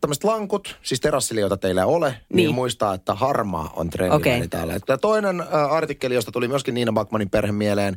tämmöiset 0.00 0.24
lankut, 0.24 0.76
siis 0.82 1.00
terassille, 1.00 1.40
joita 1.40 1.56
teillä 1.56 1.80
ei 1.80 1.86
ole, 1.86 2.08
niin, 2.08 2.36
niin 2.36 2.54
muistaa, 2.54 2.94
että 2.94 3.14
harmaa 3.14 3.72
on 3.76 3.90
trendi 3.90 4.16
okay. 4.16 4.48
täällä. 4.48 4.78
Ja 4.88 4.98
toinen 4.98 5.40
äh, 5.40 5.72
artikkeli, 5.72 6.14
josta 6.14 6.32
tuli 6.32 6.48
myöskin 6.48 6.74
Niina 6.74 6.92
Bakmanin 6.92 7.30
perhe 7.30 7.52
mieleen, 7.52 7.96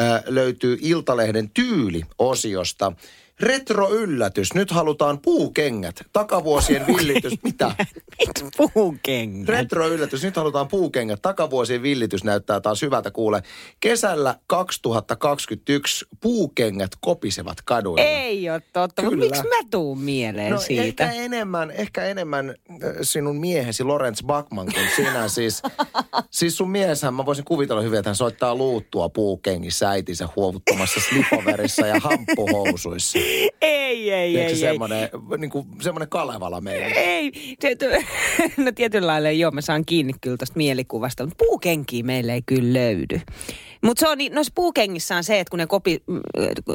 äh, 0.00 0.22
löytyy 0.26 0.78
Iltalehden 0.80 1.50
tyyli-osiosta. 1.50 2.92
Retro-yllätys. 3.40 4.54
Nyt 4.54 4.70
halutaan 4.70 5.18
puukengät. 5.20 6.00
Takavuosien 6.12 6.86
villitys. 6.86 7.32
Mitä? 7.42 7.74
Puukengät? 8.74 9.48
Retro-yllätys. 9.48 10.22
Nyt 10.22 10.36
halutaan 10.36 10.68
puukengät. 10.68 11.22
Takavuosien 11.22 11.82
villitys 11.82 12.24
näyttää 12.24 12.60
taas 12.60 12.82
hyvältä 12.82 13.10
kuule. 13.10 13.42
Kesällä 13.80 14.34
2021 14.46 16.06
puukengät 16.20 16.90
kopisevat 17.00 17.62
kaduilla. 17.64 18.04
Ei 18.04 18.50
ole 18.50 18.62
totta, 18.72 19.02
mutta 19.02 19.16
miksi 19.16 19.42
mä 19.42 19.68
tuun 19.70 20.00
mieleen 20.00 20.52
no, 20.52 20.58
siitä? 20.60 20.82
Ehkä 20.82 21.12
enemmän, 21.12 21.70
ehkä 21.70 22.04
enemmän 22.04 22.54
sinun 23.02 23.36
miehesi 23.36 23.84
Lorenz 23.84 24.22
Backman 24.22 24.66
kuin 24.74 24.86
sinä. 24.96 25.28
siis, 25.38 25.62
siis 26.30 26.56
sun 26.56 26.70
mieshän, 26.70 27.14
mä 27.14 27.26
voisin 27.26 27.44
kuvitella 27.44 27.82
hyvin, 27.82 27.98
että 27.98 28.08
hän 28.08 28.16
soittaa 28.16 28.54
luuttua 28.54 29.08
puukengissä 29.08 29.90
äitinsä 29.90 30.28
huovuttamassa 30.36 31.00
slipoverissa 31.00 31.86
ja 31.86 32.00
hamppuhousuissa 32.00 33.18
ei, 33.62 34.12
ei, 34.12 34.40
ei. 34.40 34.56
Semmoinen, 34.56 35.08
niin 35.38 35.50
kuin, 35.50 35.66
semmoinen 35.80 36.08
Kalevala 36.08 36.60
meillä. 36.60 36.86
Ei, 36.86 37.32
no 38.64 38.72
tietyllä 38.74 39.06
lailla 39.06 39.30
joo, 39.30 39.50
mä 39.50 39.60
saan 39.60 39.84
kiinni 39.84 40.12
kyllä 40.20 40.36
tästä 40.36 40.56
mielikuvasta, 40.56 41.26
mutta 41.26 41.44
puukenkiä 41.44 42.02
meille 42.02 42.32
ei 42.32 42.42
kyllä 42.46 42.72
löydy. 42.72 43.20
Mutta 43.82 44.00
se 44.00 44.08
on, 44.08 44.18
noissa 44.30 44.52
puukengissä 44.54 45.16
on 45.16 45.24
se, 45.24 45.40
että 45.40 45.50
kun 45.50 45.58
ne 45.58 45.66
kopi, 45.66 46.02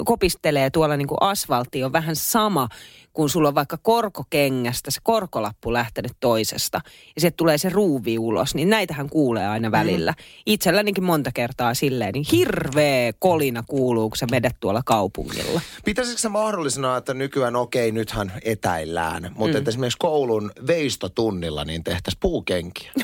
kopistelee 0.05 0.69
tuolla 0.69 0.97
niin 0.97 1.07
kuin 1.07 1.17
asfaltti, 1.21 1.83
on 1.83 1.91
vähän 1.91 2.15
sama 2.15 2.67
kun 3.13 3.29
sulla 3.29 3.47
on 3.47 3.55
vaikka 3.55 3.77
korkokengästä 3.77 4.91
se 4.91 4.99
korkolappu 5.03 5.73
lähtenyt 5.73 6.11
toisesta 6.19 6.81
ja 7.15 7.21
sieltä 7.21 7.37
tulee 7.37 7.57
se 7.57 7.69
ruuvi 7.69 8.19
ulos, 8.19 8.55
niin 8.55 8.69
näitähän 8.69 9.09
kuulee 9.09 9.47
aina 9.47 9.69
mm. 9.69 9.71
välillä. 9.71 10.11
Mm. 10.11 10.23
Itsellänikin 10.45 11.03
monta 11.03 11.31
kertaa 11.31 11.73
silleen, 11.73 12.13
niin 12.13 12.25
hirveä 12.31 13.13
kolina 13.19 13.63
kuuluu, 13.67 14.09
kun 14.09 14.17
sä 14.17 14.25
menet 14.31 14.55
tuolla 14.59 14.81
kaupungilla. 14.85 15.61
Pitäisikö 15.85 16.21
se 16.21 16.29
mahdollisena, 16.29 16.97
että 16.97 17.13
nykyään 17.13 17.55
okei, 17.55 17.89
okay, 17.89 17.99
nythän 17.99 18.31
etäillään, 18.43 19.31
mutta 19.35 19.53
mm. 19.53 19.57
että 19.57 19.69
esimerkiksi 19.69 19.97
koulun 19.99 20.51
veistotunnilla 20.67 21.65
niin 21.65 21.83
tehtäisiin 21.83 22.19
puukenkiä? 22.19 22.91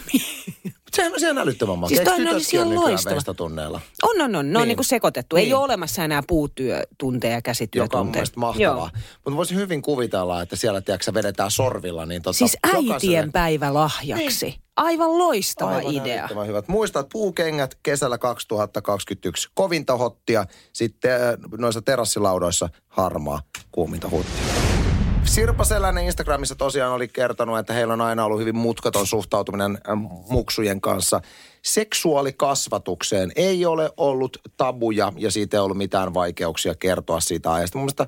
Sehän 0.95 1.13
on 1.13 1.19
ihan 1.19 1.37
älyttömän 1.37 1.79
makea. 1.79 1.97
Siis 1.97 2.09
toi 2.09 2.33
olisi 2.33 2.55
ihan 2.55 2.75
loistava. 2.75 3.33
tunneilla? 3.33 3.81
On, 4.03 4.21
on, 4.21 4.35
on. 4.35 4.45
Ne 4.45 4.51
niin. 4.53 4.61
on 4.61 4.67
niin 4.67 4.77
kuin 4.77 4.85
sekoitettu. 4.85 5.35
Niin. 5.35 5.47
Ei 5.47 5.53
ole 5.53 5.63
olemassa 5.63 6.03
enää 6.03 6.23
puutyötunteja, 6.27 7.41
käsityötunteja. 7.41 8.23
Joka 8.23 8.33
on 8.35 8.39
mahtavaa. 8.39 8.89
Mutta 9.25 9.37
voisin 9.37 9.57
hyvin 9.57 9.81
kuvitella, 9.81 10.41
että 10.41 10.55
siellä 10.55 10.81
tiedätkö, 10.81 11.13
vedetään 11.13 11.51
sorvilla. 11.51 12.05
Niin 12.05 12.21
tota, 12.21 12.37
siis 12.37 12.57
äitien 12.63 12.85
jokaiselle... 12.85 13.31
päivä 13.31 13.73
lahjaksi. 13.73 14.45
Niin. 14.45 14.61
Aivan 14.75 15.17
loistava 15.17 15.75
Aivan 15.75 15.93
idea. 15.93 16.25
Aivan 16.25 16.47
hyvät. 16.47 16.67
Muistat 16.67 17.09
puukengät 17.11 17.77
kesällä 17.83 18.17
2021. 18.17 19.49
Kovinta 19.53 19.97
hottia, 19.97 20.45
sitten 20.73 21.11
äh, 21.11 21.19
noissa 21.57 21.81
terassilaudoissa 21.81 22.69
harmaa 22.87 23.41
kuuminta 23.71 24.09
huttia. 24.09 24.58
Sirpa 25.29 25.63
Selänen 25.63 26.05
Instagramissa 26.05 26.55
tosiaan 26.55 26.93
oli 26.93 27.07
kertonut, 27.07 27.59
että 27.59 27.73
heillä 27.73 27.93
on 27.93 28.01
aina 28.01 28.25
ollut 28.25 28.39
hyvin 28.39 28.55
mutkaton 28.55 29.07
suhtautuminen 29.07 29.77
ähm, 29.89 29.99
muksujen 30.29 30.81
kanssa. 30.81 31.21
Seksuaalikasvatukseen 31.61 33.31
ei 33.35 33.65
ole 33.65 33.91
ollut 33.97 34.37
tabuja 34.57 35.13
ja 35.17 35.31
siitä 35.31 35.57
ei 35.57 35.61
ollut 35.61 35.77
mitään 35.77 36.13
vaikeuksia 36.13 36.75
kertoa 36.75 37.19
siitä 37.19 37.53
ajasta. 37.53 37.77
Mun 37.77 37.83
mielestä 37.83 38.07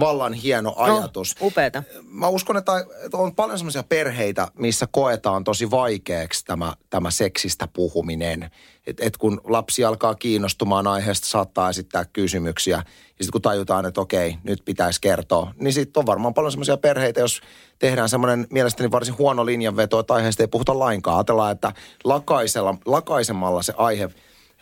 vallan 0.00 0.32
hieno 0.32 0.70
no, 0.70 0.74
ajatus. 0.76 1.40
No, 1.40 1.46
upeeta. 1.46 1.82
Mä 2.02 2.28
uskon, 2.28 2.56
että 2.56 2.72
on 3.12 3.34
paljon 3.34 3.58
sellaisia 3.58 3.82
perheitä, 3.82 4.48
missä 4.58 4.86
koetaan 4.90 5.44
tosi 5.44 5.70
vaikeaksi 5.70 6.44
tämä, 6.44 6.74
tämä 6.90 7.10
seksistä 7.10 7.68
puhuminen. 7.72 8.50
Että 8.86 9.06
et 9.06 9.16
kun 9.16 9.40
lapsi 9.44 9.84
alkaa 9.84 10.14
kiinnostumaan 10.14 10.86
aiheesta, 10.86 11.26
saattaa 11.26 11.70
esittää 11.70 12.04
kysymyksiä. 12.04 12.76
Ja 12.76 13.24
sitten 13.24 13.32
kun 13.32 13.42
tajutaan, 13.42 13.86
että 13.86 14.00
okei, 14.00 14.38
nyt 14.42 14.62
pitäisi 14.64 15.00
kertoa, 15.00 15.52
niin 15.60 15.72
sitten 15.72 16.00
on 16.00 16.06
varmaan 16.06 16.34
paljon 16.34 16.52
sellaisia 16.52 16.76
perheitä, 16.76 17.20
jos 17.20 17.40
tehdään 17.78 18.08
semmoinen 18.08 18.46
mielestäni 18.50 18.90
varsin 18.90 19.18
huono 19.18 19.46
linjanveto, 19.46 19.98
että 19.98 20.14
aiheesta 20.14 20.42
ei 20.42 20.48
puhuta 20.48 20.78
lainkaan. 20.78 21.16
Ajatellaan, 21.16 21.52
että 21.52 21.72
lakaisella, 22.04 22.74
lakaisemalla 22.86 23.62
se 23.62 23.72
aihe 23.76 24.10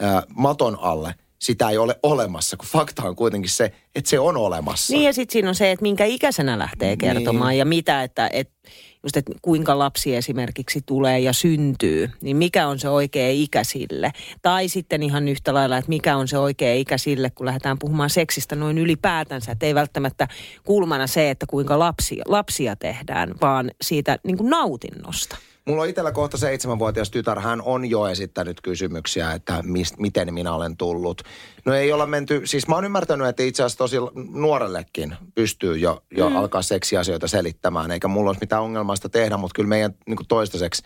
ää, 0.01 0.23
maton 0.37 0.79
alle– 0.81 1.15
sitä 1.39 1.71
ei 1.71 1.79
ole 1.79 1.99
olemassa, 2.03 2.57
kun 2.57 2.69
fakta 2.69 3.03
on 3.03 3.17
kuitenkin 3.17 3.51
se, 3.51 3.73
että 3.95 4.11
se 4.11 4.19
on 4.19 4.37
olemassa. 4.37 4.93
Niin 4.93 5.05
ja 5.05 5.13
sitten 5.13 5.33
siinä 5.33 5.49
on 5.49 5.55
se, 5.55 5.71
että 5.71 5.83
minkä 5.83 6.05
ikäisenä 6.05 6.59
lähtee 6.59 6.97
kertomaan 6.97 7.51
niin. 7.51 7.59
ja 7.59 7.65
mitä, 7.65 8.03
että, 8.03 8.31
että 8.33 8.55
just, 9.03 9.17
että 9.17 9.33
kuinka 9.43 9.79
lapsi 9.79 10.17
esimerkiksi 10.17 10.81
tulee 10.87 11.21
ja 11.21 11.33
syntyy, 11.33 12.11
niin 12.21 12.37
mikä 12.37 12.69
on 12.69 12.79
se 12.79 12.89
oikea 12.89 13.31
ikä 13.31 13.65
sille. 13.65 14.13
Tai 14.43 14.69
sitten 14.69 15.03
ihan 15.03 15.29
yhtä 15.29 15.55
lailla, 15.55 15.77
että 15.77 15.89
mikä 15.89 16.17
on 16.17 16.29
se 16.29 16.39
oikea 16.39 16.75
ikä 16.75 16.99
sille, 16.99 17.31
kun 17.31 17.47
lähdetään 17.47 17.79
puhumaan 17.79 18.11
seksistä 18.11 18.57
noin 18.57 18.79
ylipäätänsä. 18.79 19.53
Että 19.53 19.67
ei 19.67 19.75
välttämättä 19.75 20.29
kulmana 20.65 21.07
se, 21.07 21.31
että 21.31 21.47
kuinka 21.47 21.79
lapsia, 21.79 22.25
lapsia 22.27 22.77
tehdään, 22.77 23.35
vaan 23.41 23.71
siitä 23.83 24.19
niin 24.25 24.37
kuin 24.37 24.51
nautinnosta. 24.51 25.37
Mulla 25.67 25.83
on 25.83 25.89
itsellä 25.89 26.13
kohta 26.13 26.37
seitsemänvuotias 26.37 27.11
tytär. 27.11 27.41
Hän 27.41 27.63
on 27.63 27.91
jo 27.91 28.07
esittänyt 28.07 28.61
kysymyksiä, 28.61 29.33
että 29.33 29.63
mist, 29.63 29.99
miten 29.99 30.35
minä 30.35 30.55
olen 30.55 30.77
tullut. 30.77 31.23
No 31.65 31.75
ei 31.75 31.93
olla 31.93 32.07
menty, 32.07 32.43
siis 32.45 32.69
mä 32.69 32.75
oon 32.75 32.85
ymmärtänyt, 32.85 33.27
että 33.27 33.43
itse 33.43 33.63
asiassa 33.63 33.79
tosi 33.79 33.97
nuorellekin 34.31 35.17
pystyy 35.35 35.77
jo, 35.77 36.03
jo 36.17 36.31
mm. 36.31 36.37
alkaa 36.37 36.63
seksiasioita 36.63 37.29
selittämään. 37.29 37.91
Eikä 37.91 38.09
mulla 38.09 38.31
olisi 38.31 38.41
mitään 38.41 38.63
ongelmaista 38.63 39.09
tehdä, 39.09 39.37
mutta 39.37 39.55
kyllä 39.55 39.69
meidän 39.69 39.95
niin 40.07 40.17
kuin 40.17 40.29
toistaiseksi 40.29 40.83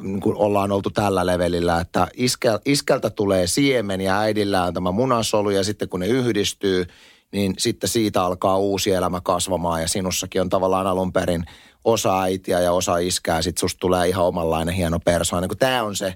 niin 0.00 0.20
kuin 0.20 0.36
ollaan 0.36 0.72
oltu 0.72 0.90
tällä 0.90 1.26
levelillä, 1.26 1.80
että 1.80 2.08
iskel, 2.14 2.58
iskeltä 2.64 3.10
tulee 3.10 3.46
siemen 3.46 4.00
ja 4.00 4.18
äidillä 4.18 4.64
on 4.64 4.74
tämä 4.74 4.90
munasolu 4.90 5.50
ja 5.50 5.64
sitten 5.64 5.88
kun 5.88 6.00
ne 6.00 6.06
yhdistyy, 6.06 6.86
niin 7.32 7.54
sitten 7.58 7.90
siitä 7.90 8.22
alkaa 8.22 8.58
uusi 8.58 8.90
elämä 8.90 9.20
kasvamaan 9.20 9.82
ja 9.82 9.88
sinussakin 9.88 10.40
on 10.40 10.48
tavallaan 10.48 10.86
alun 10.86 11.12
perin– 11.12 11.44
osa 11.84 12.22
äitiä 12.22 12.60
ja 12.60 12.72
osa 12.72 12.98
iskää, 12.98 13.42
sit 13.42 13.58
susta 13.58 13.78
tulee 13.78 14.08
ihan 14.08 14.24
omanlainen 14.24 14.74
hieno 14.74 15.00
persoona. 15.00 15.46
Niin 15.46 15.58
tämä 15.58 15.82
on 15.82 15.96
se, 15.96 16.14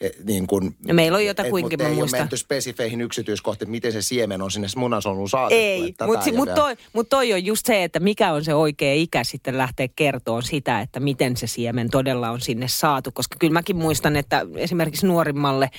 e, 0.00 0.08
niin 0.24 0.46
kun, 0.46 0.74
no 0.88 0.94
meillä 0.94 1.16
on 1.16 1.26
jotakuinkin, 1.26 1.82
mä 1.82 1.88
muistan. 1.88 2.18
Ei 2.18 2.22
menty 2.22 2.36
spesifeihin 2.36 3.00
yksityiskohtiin, 3.00 3.70
miten 3.70 3.92
se 3.92 4.02
siemen 4.02 4.42
on 4.42 4.50
sinne 4.50 4.68
munasoluun 4.76 5.28
saatettu. 5.28 5.62
Ei, 5.62 5.94
mutta 6.06 6.32
mut 6.32 6.54
toi, 6.54 6.76
mut 6.92 7.08
toi 7.08 7.32
on 7.32 7.44
just 7.44 7.66
se, 7.66 7.84
että 7.84 8.00
mikä 8.00 8.32
on 8.32 8.44
se 8.44 8.54
oikea 8.54 8.94
ikä 8.94 9.24
sitten 9.24 9.58
lähteä 9.58 9.88
kertoon 9.96 10.42
sitä, 10.42 10.80
että 10.80 11.00
miten 11.00 11.36
se 11.36 11.46
siemen 11.46 11.90
todella 11.90 12.30
on 12.30 12.40
sinne 12.40 12.68
saatu. 12.68 13.10
Koska 13.12 13.36
kyllä 13.38 13.52
mäkin 13.52 13.76
muistan, 13.76 14.16
että 14.16 14.46
esimerkiksi 14.56 15.06
nuorimmalle 15.06 15.70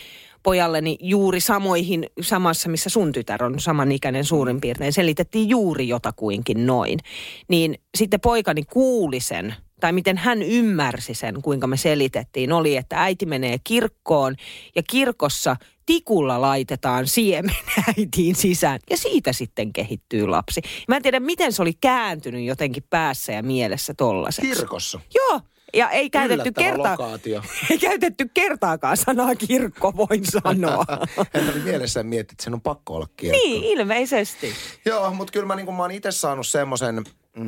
pojalleni 0.43 0.97
juuri 1.01 1.39
samoihin, 1.39 2.05
samassa 2.21 2.69
missä 2.69 2.89
sun 2.89 3.11
tytär 3.11 3.43
on 3.43 3.59
samanikäinen 3.59 4.25
suurin 4.25 4.61
piirtein, 4.61 4.93
selitettiin 4.93 5.49
juuri 5.49 5.87
jotakuinkin 5.87 6.67
noin. 6.67 6.99
Niin 7.47 7.75
sitten 7.97 8.19
poikani 8.19 8.63
kuuli 8.63 9.19
sen, 9.19 9.55
tai 9.79 9.91
miten 9.91 10.17
hän 10.17 10.41
ymmärsi 10.41 11.13
sen, 11.13 11.41
kuinka 11.41 11.67
me 11.67 11.77
selitettiin, 11.77 12.51
oli, 12.51 12.77
että 12.77 13.03
äiti 13.03 13.25
menee 13.25 13.57
kirkkoon 13.63 14.35
ja 14.75 14.83
kirkossa 14.89 15.55
tikulla 15.85 16.41
laitetaan 16.41 17.07
siemen 17.07 17.55
äitiin 17.97 18.35
sisään 18.35 18.79
ja 18.89 18.97
siitä 18.97 19.33
sitten 19.33 19.73
kehittyy 19.73 20.27
lapsi. 20.27 20.61
Mä 20.87 20.95
en 20.95 21.01
tiedä, 21.01 21.19
miten 21.19 21.53
se 21.53 21.61
oli 21.61 21.73
kääntynyt 21.73 22.45
jotenkin 22.45 22.83
päässä 22.89 23.31
ja 23.31 23.43
mielessä 23.43 23.93
tollaseksi. 23.93 24.55
Kirkossa? 24.55 24.99
Joo, 25.15 25.41
ja 25.73 25.89
ei 25.89 26.09
käytetty, 26.09 26.51
kertaa, 26.51 26.97
ei 27.69 27.77
käytetty 27.77 28.29
kertaakaan 28.33 28.97
sanaa 28.97 29.35
kirkko, 29.35 29.93
voin 29.97 30.25
sanoa. 30.25 30.85
Hän 31.33 31.49
oli 31.49 31.59
mielessään 31.59 32.05
miettiä, 32.05 32.33
että 32.33 32.43
sen 32.43 32.53
on 32.53 32.61
pakko 32.61 32.95
olla 32.95 33.07
kirkko. 33.17 33.37
Niin, 33.37 33.63
ilmeisesti. 33.63 34.53
Joo, 34.85 35.11
mutta 35.11 35.33
kyllä 35.33 35.45
mä, 35.45 35.55
niin 35.55 35.73
mä 35.73 35.81
oon 35.81 35.91
itse 35.91 36.11
saanut 36.11 36.47
semmoisen, 36.47 36.95
mm, 37.35 37.45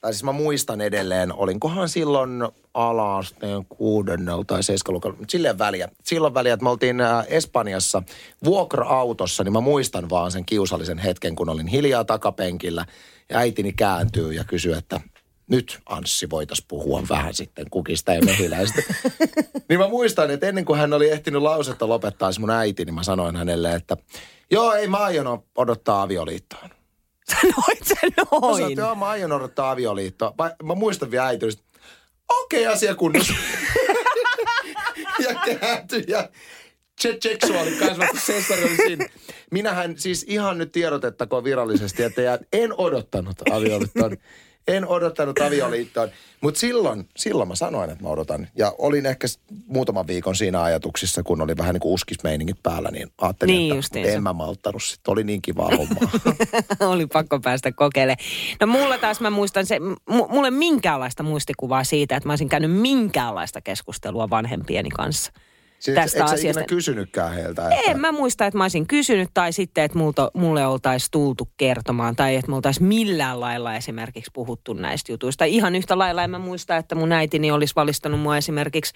tai 0.00 0.12
siis 0.12 0.24
mä 0.24 0.32
muistan 0.32 0.80
edelleen, 0.80 1.32
olinkohan 1.32 1.88
silloin 1.88 2.48
ala-asteen 2.74 3.64
kuudennella 3.68 4.44
tai 4.44 4.62
seiskaluokalla, 4.62 5.16
mutta 5.18 5.32
silleen 5.32 5.58
väliä. 5.58 5.88
Silloin 6.04 6.34
väliä, 6.34 6.54
että 6.54 6.64
me 6.64 6.70
oltiin 6.70 6.96
Espanjassa 7.28 8.02
vuokra-autossa, 8.44 9.44
niin 9.44 9.52
mä 9.52 9.60
muistan 9.60 10.10
vaan 10.10 10.32
sen 10.32 10.44
kiusallisen 10.44 10.98
hetken, 10.98 11.36
kun 11.36 11.48
olin 11.48 11.66
hiljaa 11.66 12.04
takapenkillä 12.04 12.86
ja 13.28 13.38
äitini 13.38 13.72
kääntyy 13.72 14.32
ja 14.32 14.44
kysyy, 14.44 14.74
että 14.74 15.00
nyt 15.50 15.80
Anssi 15.86 16.30
voitaisiin 16.30 16.66
puhua 16.68 17.02
vähän 17.08 17.34
sitten 17.34 17.66
kukista 17.70 18.12
ja 18.12 18.22
mehiläistä. 18.22 18.82
niin 19.68 19.80
mä 19.80 19.88
muistan, 19.88 20.30
että 20.30 20.48
ennen 20.48 20.64
kuin 20.64 20.78
hän 20.78 20.92
oli 20.92 21.10
ehtinyt 21.10 21.42
lausetta 21.42 21.88
lopettaa 21.88 22.30
mun 22.38 22.50
äiti, 22.50 22.84
niin 22.84 22.94
mä 22.94 23.02
sanoin 23.02 23.36
hänelle, 23.36 23.74
että 23.74 23.96
joo, 24.50 24.72
ei 24.72 24.88
mä 24.88 24.96
aion 24.96 25.42
odottaa 25.56 26.02
avioliittoon. 26.02 26.70
Sanoit 27.40 27.84
sä 27.84 27.94
noin? 28.02 28.16
Mä 28.16 28.40
sanoin, 28.40 28.72
että 28.72 28.80
joo, 28.80 28.94
mä 28.94 29.06
aion 29.08 29.32
odottaa 29.32 29.70
avioliittoa. 29.70 30.34
Mä, 30.38 30.54
mä 30.62 30.74
muistan 30.74 31.10
vielä 31.10 31.26
äiti, 31.26 31.46
okei 32.28 32.62
okay, 32.62 32.74
asia 32.74 32.94
kunnossa. 32.94 33.32
ja 35.28 35.56
kääntyi 35.58 36.04
ja 36.08 36.28
seksuaali 37.00 37.76
oli 38.64 38.76
siinä. 38.76 39.08
Minähän 39.50 39.98
siis 39.98 40.24
ihan 40.28 40.58
nyt 40.58 40.72
tiedotettakoon 40.72 41.44
virallisesti, 41.44 42.02
että 42.02 42.38
en 42.52 42.74
odottanut 42.76 43.36
avioliittoon 43.50 44.16
en 44.68 44.88
odottanut 44.88 45.38
avioliittoon. 45.38 46.08
Mutta 46.40 46.60
silloin, 46.60 47.08
silloin 47.16 47.48
mä 47.48 47.54
sanoin, 47.54 47.90
että 47.90 48.04
mä 48.04 48.08
odotan. 48.10 48.48
Ja 48.56 48.74
olin 48.78 49.06
ehkä 49.06 49.26
muutaman 49.66 50.06
viikon 50.06 50.36
siinä 50.36 50.62
ajatuksissa, 50.62 51.22
kun 51.22 51.40
oli 51.40 51.56
vähän 51.56 51.74
niin 51.74 51.80
kuin 51.80 51.92
uskismeiningit 51.92 52.62
päällä, 52.62 52.90
niin 52.90 53.12
ajattelin, 53.18 53.54
niin 53.54 53.78
että 53.78 54.12
en 54.12 54.22
mä 54.22 54.32
malttanut. 54.32 54.82
Sitten 54.82 55.12
oli 55.12 55.24
niin 55.24 55.42
kiva 55.42 55.68
homma. 55.76 56.10
oli 56.92 57.06
pakko 57.06 57.40
päästä 57.40 57.72
kokeilemaan. 57.72 58.24
No 58.60 58.66
mulla 58.66 58.98
taas 58.98 59.20
mä 59.20 59.30
muistan 59.30 59.66
se, 59.66 59.78
mulle 60.28 60.50
minkäänlaista 60.50 61.22
muistikuvaa 61.22 61.84
siitä, 61.84 62.16
että 62.16 62.28
mä 62.28 62.32
olisin 62.32 62.48
käynyt 62.48 62.80
minkäänlaista 62.80 63.60
keskustelua 63.60 64.30
vanhempieni 64.30 64.90
kanssa– 64.90 65.32
Siis 65.80 65.94
tästä 65.94 66.18
eikö 66.18 66.30
asiasta. 66.30 66.64
kysynytkään 66.64 67.32
heiltä? 67.32 67.68
Että... 67.68 67.90
En 67.90 68.00
mä 68.00 68.12
muista, 68.12 68.46
että 68.46 68.58
mä 68.58 68.64
olisin 68.64 68.86
kysynyt 68.86 69.30
tai 69.34 69.52
sitten, 69.52 69.84
että 69.84 69.98
multa, 69.98 70.30
mulle 70.34 70.66
oltaisiin 70.66 71.10
tultu 71.10 71.48
kertomaan 71.56 72.16
tai 72.16 72.36
että 72.36 72.50
me 72.50 72.56
oltaisiin 72.56 72.86
millään 72.86 73.40
lailla 73.40 73.76
esimerkiksi 73.76 74.30
puhuttu 74.34 74.72
näistä 74.72 75.12
jutuista. 75.12 75.44
Ihan 75.44 75.76
yhtä 75.76 75.98
lailla 75.98 76.24
en 76.24 76.30
mä 76.30 76.38
muista, 76.38 76.76
että 76.76 76.94
mun 76.94 77.12
äitini 77.12 77.50
olisi 77.50 77.74
valistanut 77.76 78.20
mua 78.20 78.36
esimerkiksi 78.36 78.92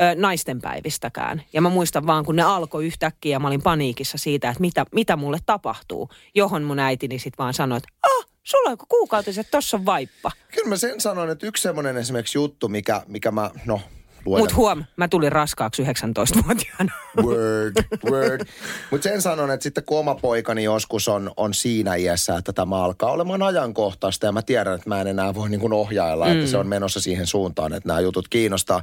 ö, 0.00 0.14
naistenpäivistäkään. 0.14 1.42
Ja 1.52 1.60
mä 1.60 1.68
muistan 1.68 2.06
vaan, 2.06 2.24
kun 2.24 2.36
ne 2.36 2.42
alkoi 2.42 2.86
yhtäkkiä 2.86 3.32
ja 3.32 3.40
mä 3.40 3.48
olin 3.48 3.62
paniikissa 3.62 4.18
siitä, 4.18 4.48
että 4.48 4.60
mitä, 4.60 4.86
mitä 4.92 5.16
mulle 5.16 5.38
tapahtuu. 5.46 6.08
Johon 6.34 6.62
mun 6.62 6.78
äitini 6.78 7.18
sitten 7.18 7.38
vaan 7.38 7.54
sanoi, 7.54 7.78
että 7.78 7.88
ah, 8.02 8.26
sulla 8.42 8.70
on 8.70 8.78
kuukautiset, 8.88 9.50
tossa 9.50 9.76
on 9.76 9.86
vaippa. 9.86 10.30
Kyllä 10.54 10.68
mä 10.68 10.76
sen 10.76 11.00
sanoin, 11.00 11.30
että 11.30 11.46
yksi 11.46 11.62
semmoinen 11.62 11.96
esimerkiksi 11.96 12.38
juttu, 12.38 12.68
mikä, 12.68 13.02
mikä 13.06 13.30
mä, 13.30 13.50
no 13.66 13.80
Mutta 14.24 14.54
huom, 14.54 14.84
mä 14.96 15.08
tulin 15.08 15.32
raskaaksi 15.32 15.82
19-vuotiaana. 15.82 16.92
Word, 17.26 17.74
word. 18.10 18.40
Mutta 18.90 19.08
sen 19.08 19.22
sanon, 19.22 19.50
että 19.50 19.62
sitten 19.64 19.84
kun 19.84 19.98
oma 19.98 20.14
poikani 20.14 20.64
joskus 20.64 21.08
on, 21.08 21.32
on 21.36 21.54
siinä 21.54 21.94
iässä, 21.94 22.36
että 22.36 22.52
tämä 22.52 22.84
alkaa 22.84 23.10
olemaan 23.10 23.42
ajankohtaista 23.42 24.26
ja 24.26 24.32
mä 24.32 24.42
tiedän, 24.42 24.74
että 24.74 24.88
mä 24.88 25.00
en 25.00 25.06
enää 25.06 25.34
voi 25.34 25.50
niin 25.50 25.60
kuin 25.60 25.72
ohjailla, 25.72 26.26
mm. 26.26 26.32
että 26.32 26.46
se 26.46 26.56
on 26.56 26.66
menossa 26.66 27.00
siihen 27.00 27.26
suuntaan, 27.26 27.72
että 27.72 27.88
nämä 27.88 28.00
jutut 28.00 28.28
kiinnostaa. 28.28 28.82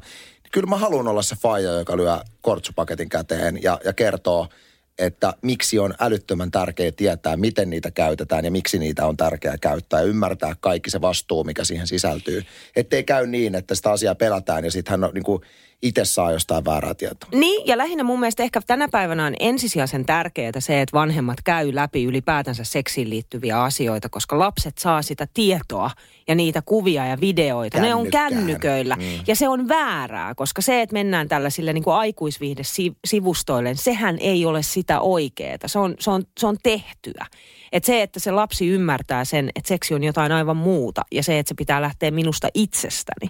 Kyllä 0.52 0.70
mä 0.70 0.78
haluan 0.78 1.08
olla 1.08 1.22
se 1.22 1.36
faija, 1.36 1.72
joka 1.72 1.98
lyö 1.98 2.18
kortsupaketin 2.42 3.10
käteen 3.10 3.64
ja, 3.64 3.80
ja 3.86 3.94
kertoo– 3.94 4.48
että 5.00 5.34
miksi 5.42 5.80
on 5.80 5.94
älyttömän 6.00 6.52
tärkeää 6.52 6.92
tietää, 6.92 7.38
miten 7.38 7.70
niitä 7.70 7.92
käytetään 7.92 8.46
ja 8.46 8.52
miksi 8.52 8.80
niitä 8.80 9.06
on 9.06 9.18
tärkeää 9.18 9.58
käyttää 9.58 10.00
ja 10.00 10.06
ymmärtää 10.06 10.56
kaikki 10.60 10.90
se 10.90 11.02
vastuu, 11.02 11.44
mikä 11.44 11.64
siihen 11.64 11.88
sisältyy. 11.88 12.44
Ettei 12.76 13.04
käy 13.04 13.28
niin, 13.28 13.56
että 13.56 13.76
sitä 13.76 13.92
asiaa 13.92 14.16
pelätään 14.16 14.66
ja 14.66 14.72
sitten 14.72 14.92
hän 14.92 15.04
on 15.04 15.14
niin 15.14 15.24
kuin 15.24 15.42
itse 15.82 16.06
saa 16.06 16.32
jostain 16.32 16.66
väärää 16.66 16.94
tietoa. 16.94 17.30
Niin, 17.34 17.68
ja 17.68 17.78
lähinnä 17.78 18.04
mun 18.04 18.20
mielestä 18.20 18.44
ehkä 18.44 18.62
tänä 18.68 18.88
päivänä 18.92 19.26
on 19.26 19.34
ensisijaisen 19.40 20.06
tärkeää 20.06 20.52
se, 20.60 20.82
että 20.82 20.98
vanhemmat 20.98 21.38
käy 21.44 21.76
läpi 21.76 22.04
ylipäätänsä 22.04 22.64
seksiin 22.64 23.10
liittyviä 23.10 23.64
asioita, 23.64 24.10
koska 24.10 24.40
lapset 24.40 24.78
saa 24.78 25.02
sitä 25.02 25.28
tietoa 25.34 25.92
ja 26.28 26.36
niitä 26.36 26.62
kuvia 26.62 27.06
ja 27.06 27.18
videoita. 27.22 27.78
Kännykkään. 27.78 27.90
Ne 27.90 27.96
on 27.96 28.12
kännyköillä. 28.12 28.96
Mm. 28.96 29.04
Ja 29.28 29.36
se 29.36 29.48
on 29.48 29.68
väärää, 29.68 30.36
koska 30.36 30.62
se, 30.62 30.82
että 30.82 30.94
mennään 30.94 31.28
tällaisille 31.28 31.74
niin 31.74 31.84
aikuisviihdesivustoille, 31.88 33.76
sehän 33.76 34.18
ei 34.20 34.46
ole 34.46 34.64
sitä 34.64 35.00
oikeaa. 35.00 35.58
Se 35.66 35.80
on, 35.80 35.96
se 36.00 36.12
on, 36.12 36.24
se 36.40 36.48
on 36.48 36.58
tehtyä. 36.64 37.26
Et 37.72 37.84
se, 37.84 38.02
että 38.02 38.20
se 38.20 38.32
lapsi 38.32 38.68
ymmärtää 38.68 39.26
sen, 39.26 39.50
että 39.56 39.68
seksi 39.68 39.94
on 39.94 40.04
jotain 40.04 40.32
aivan 40.32 40.58
muuta 40.58 41.02
ja 41.12 41.24
se, 41.24 41.40
että 41.40 41.50
se 41.50 41.56
pitää 41.56 41.82
lähteä 41.82 42.12
minusta 42.12 42.48
itsestäni. 42.54 43.30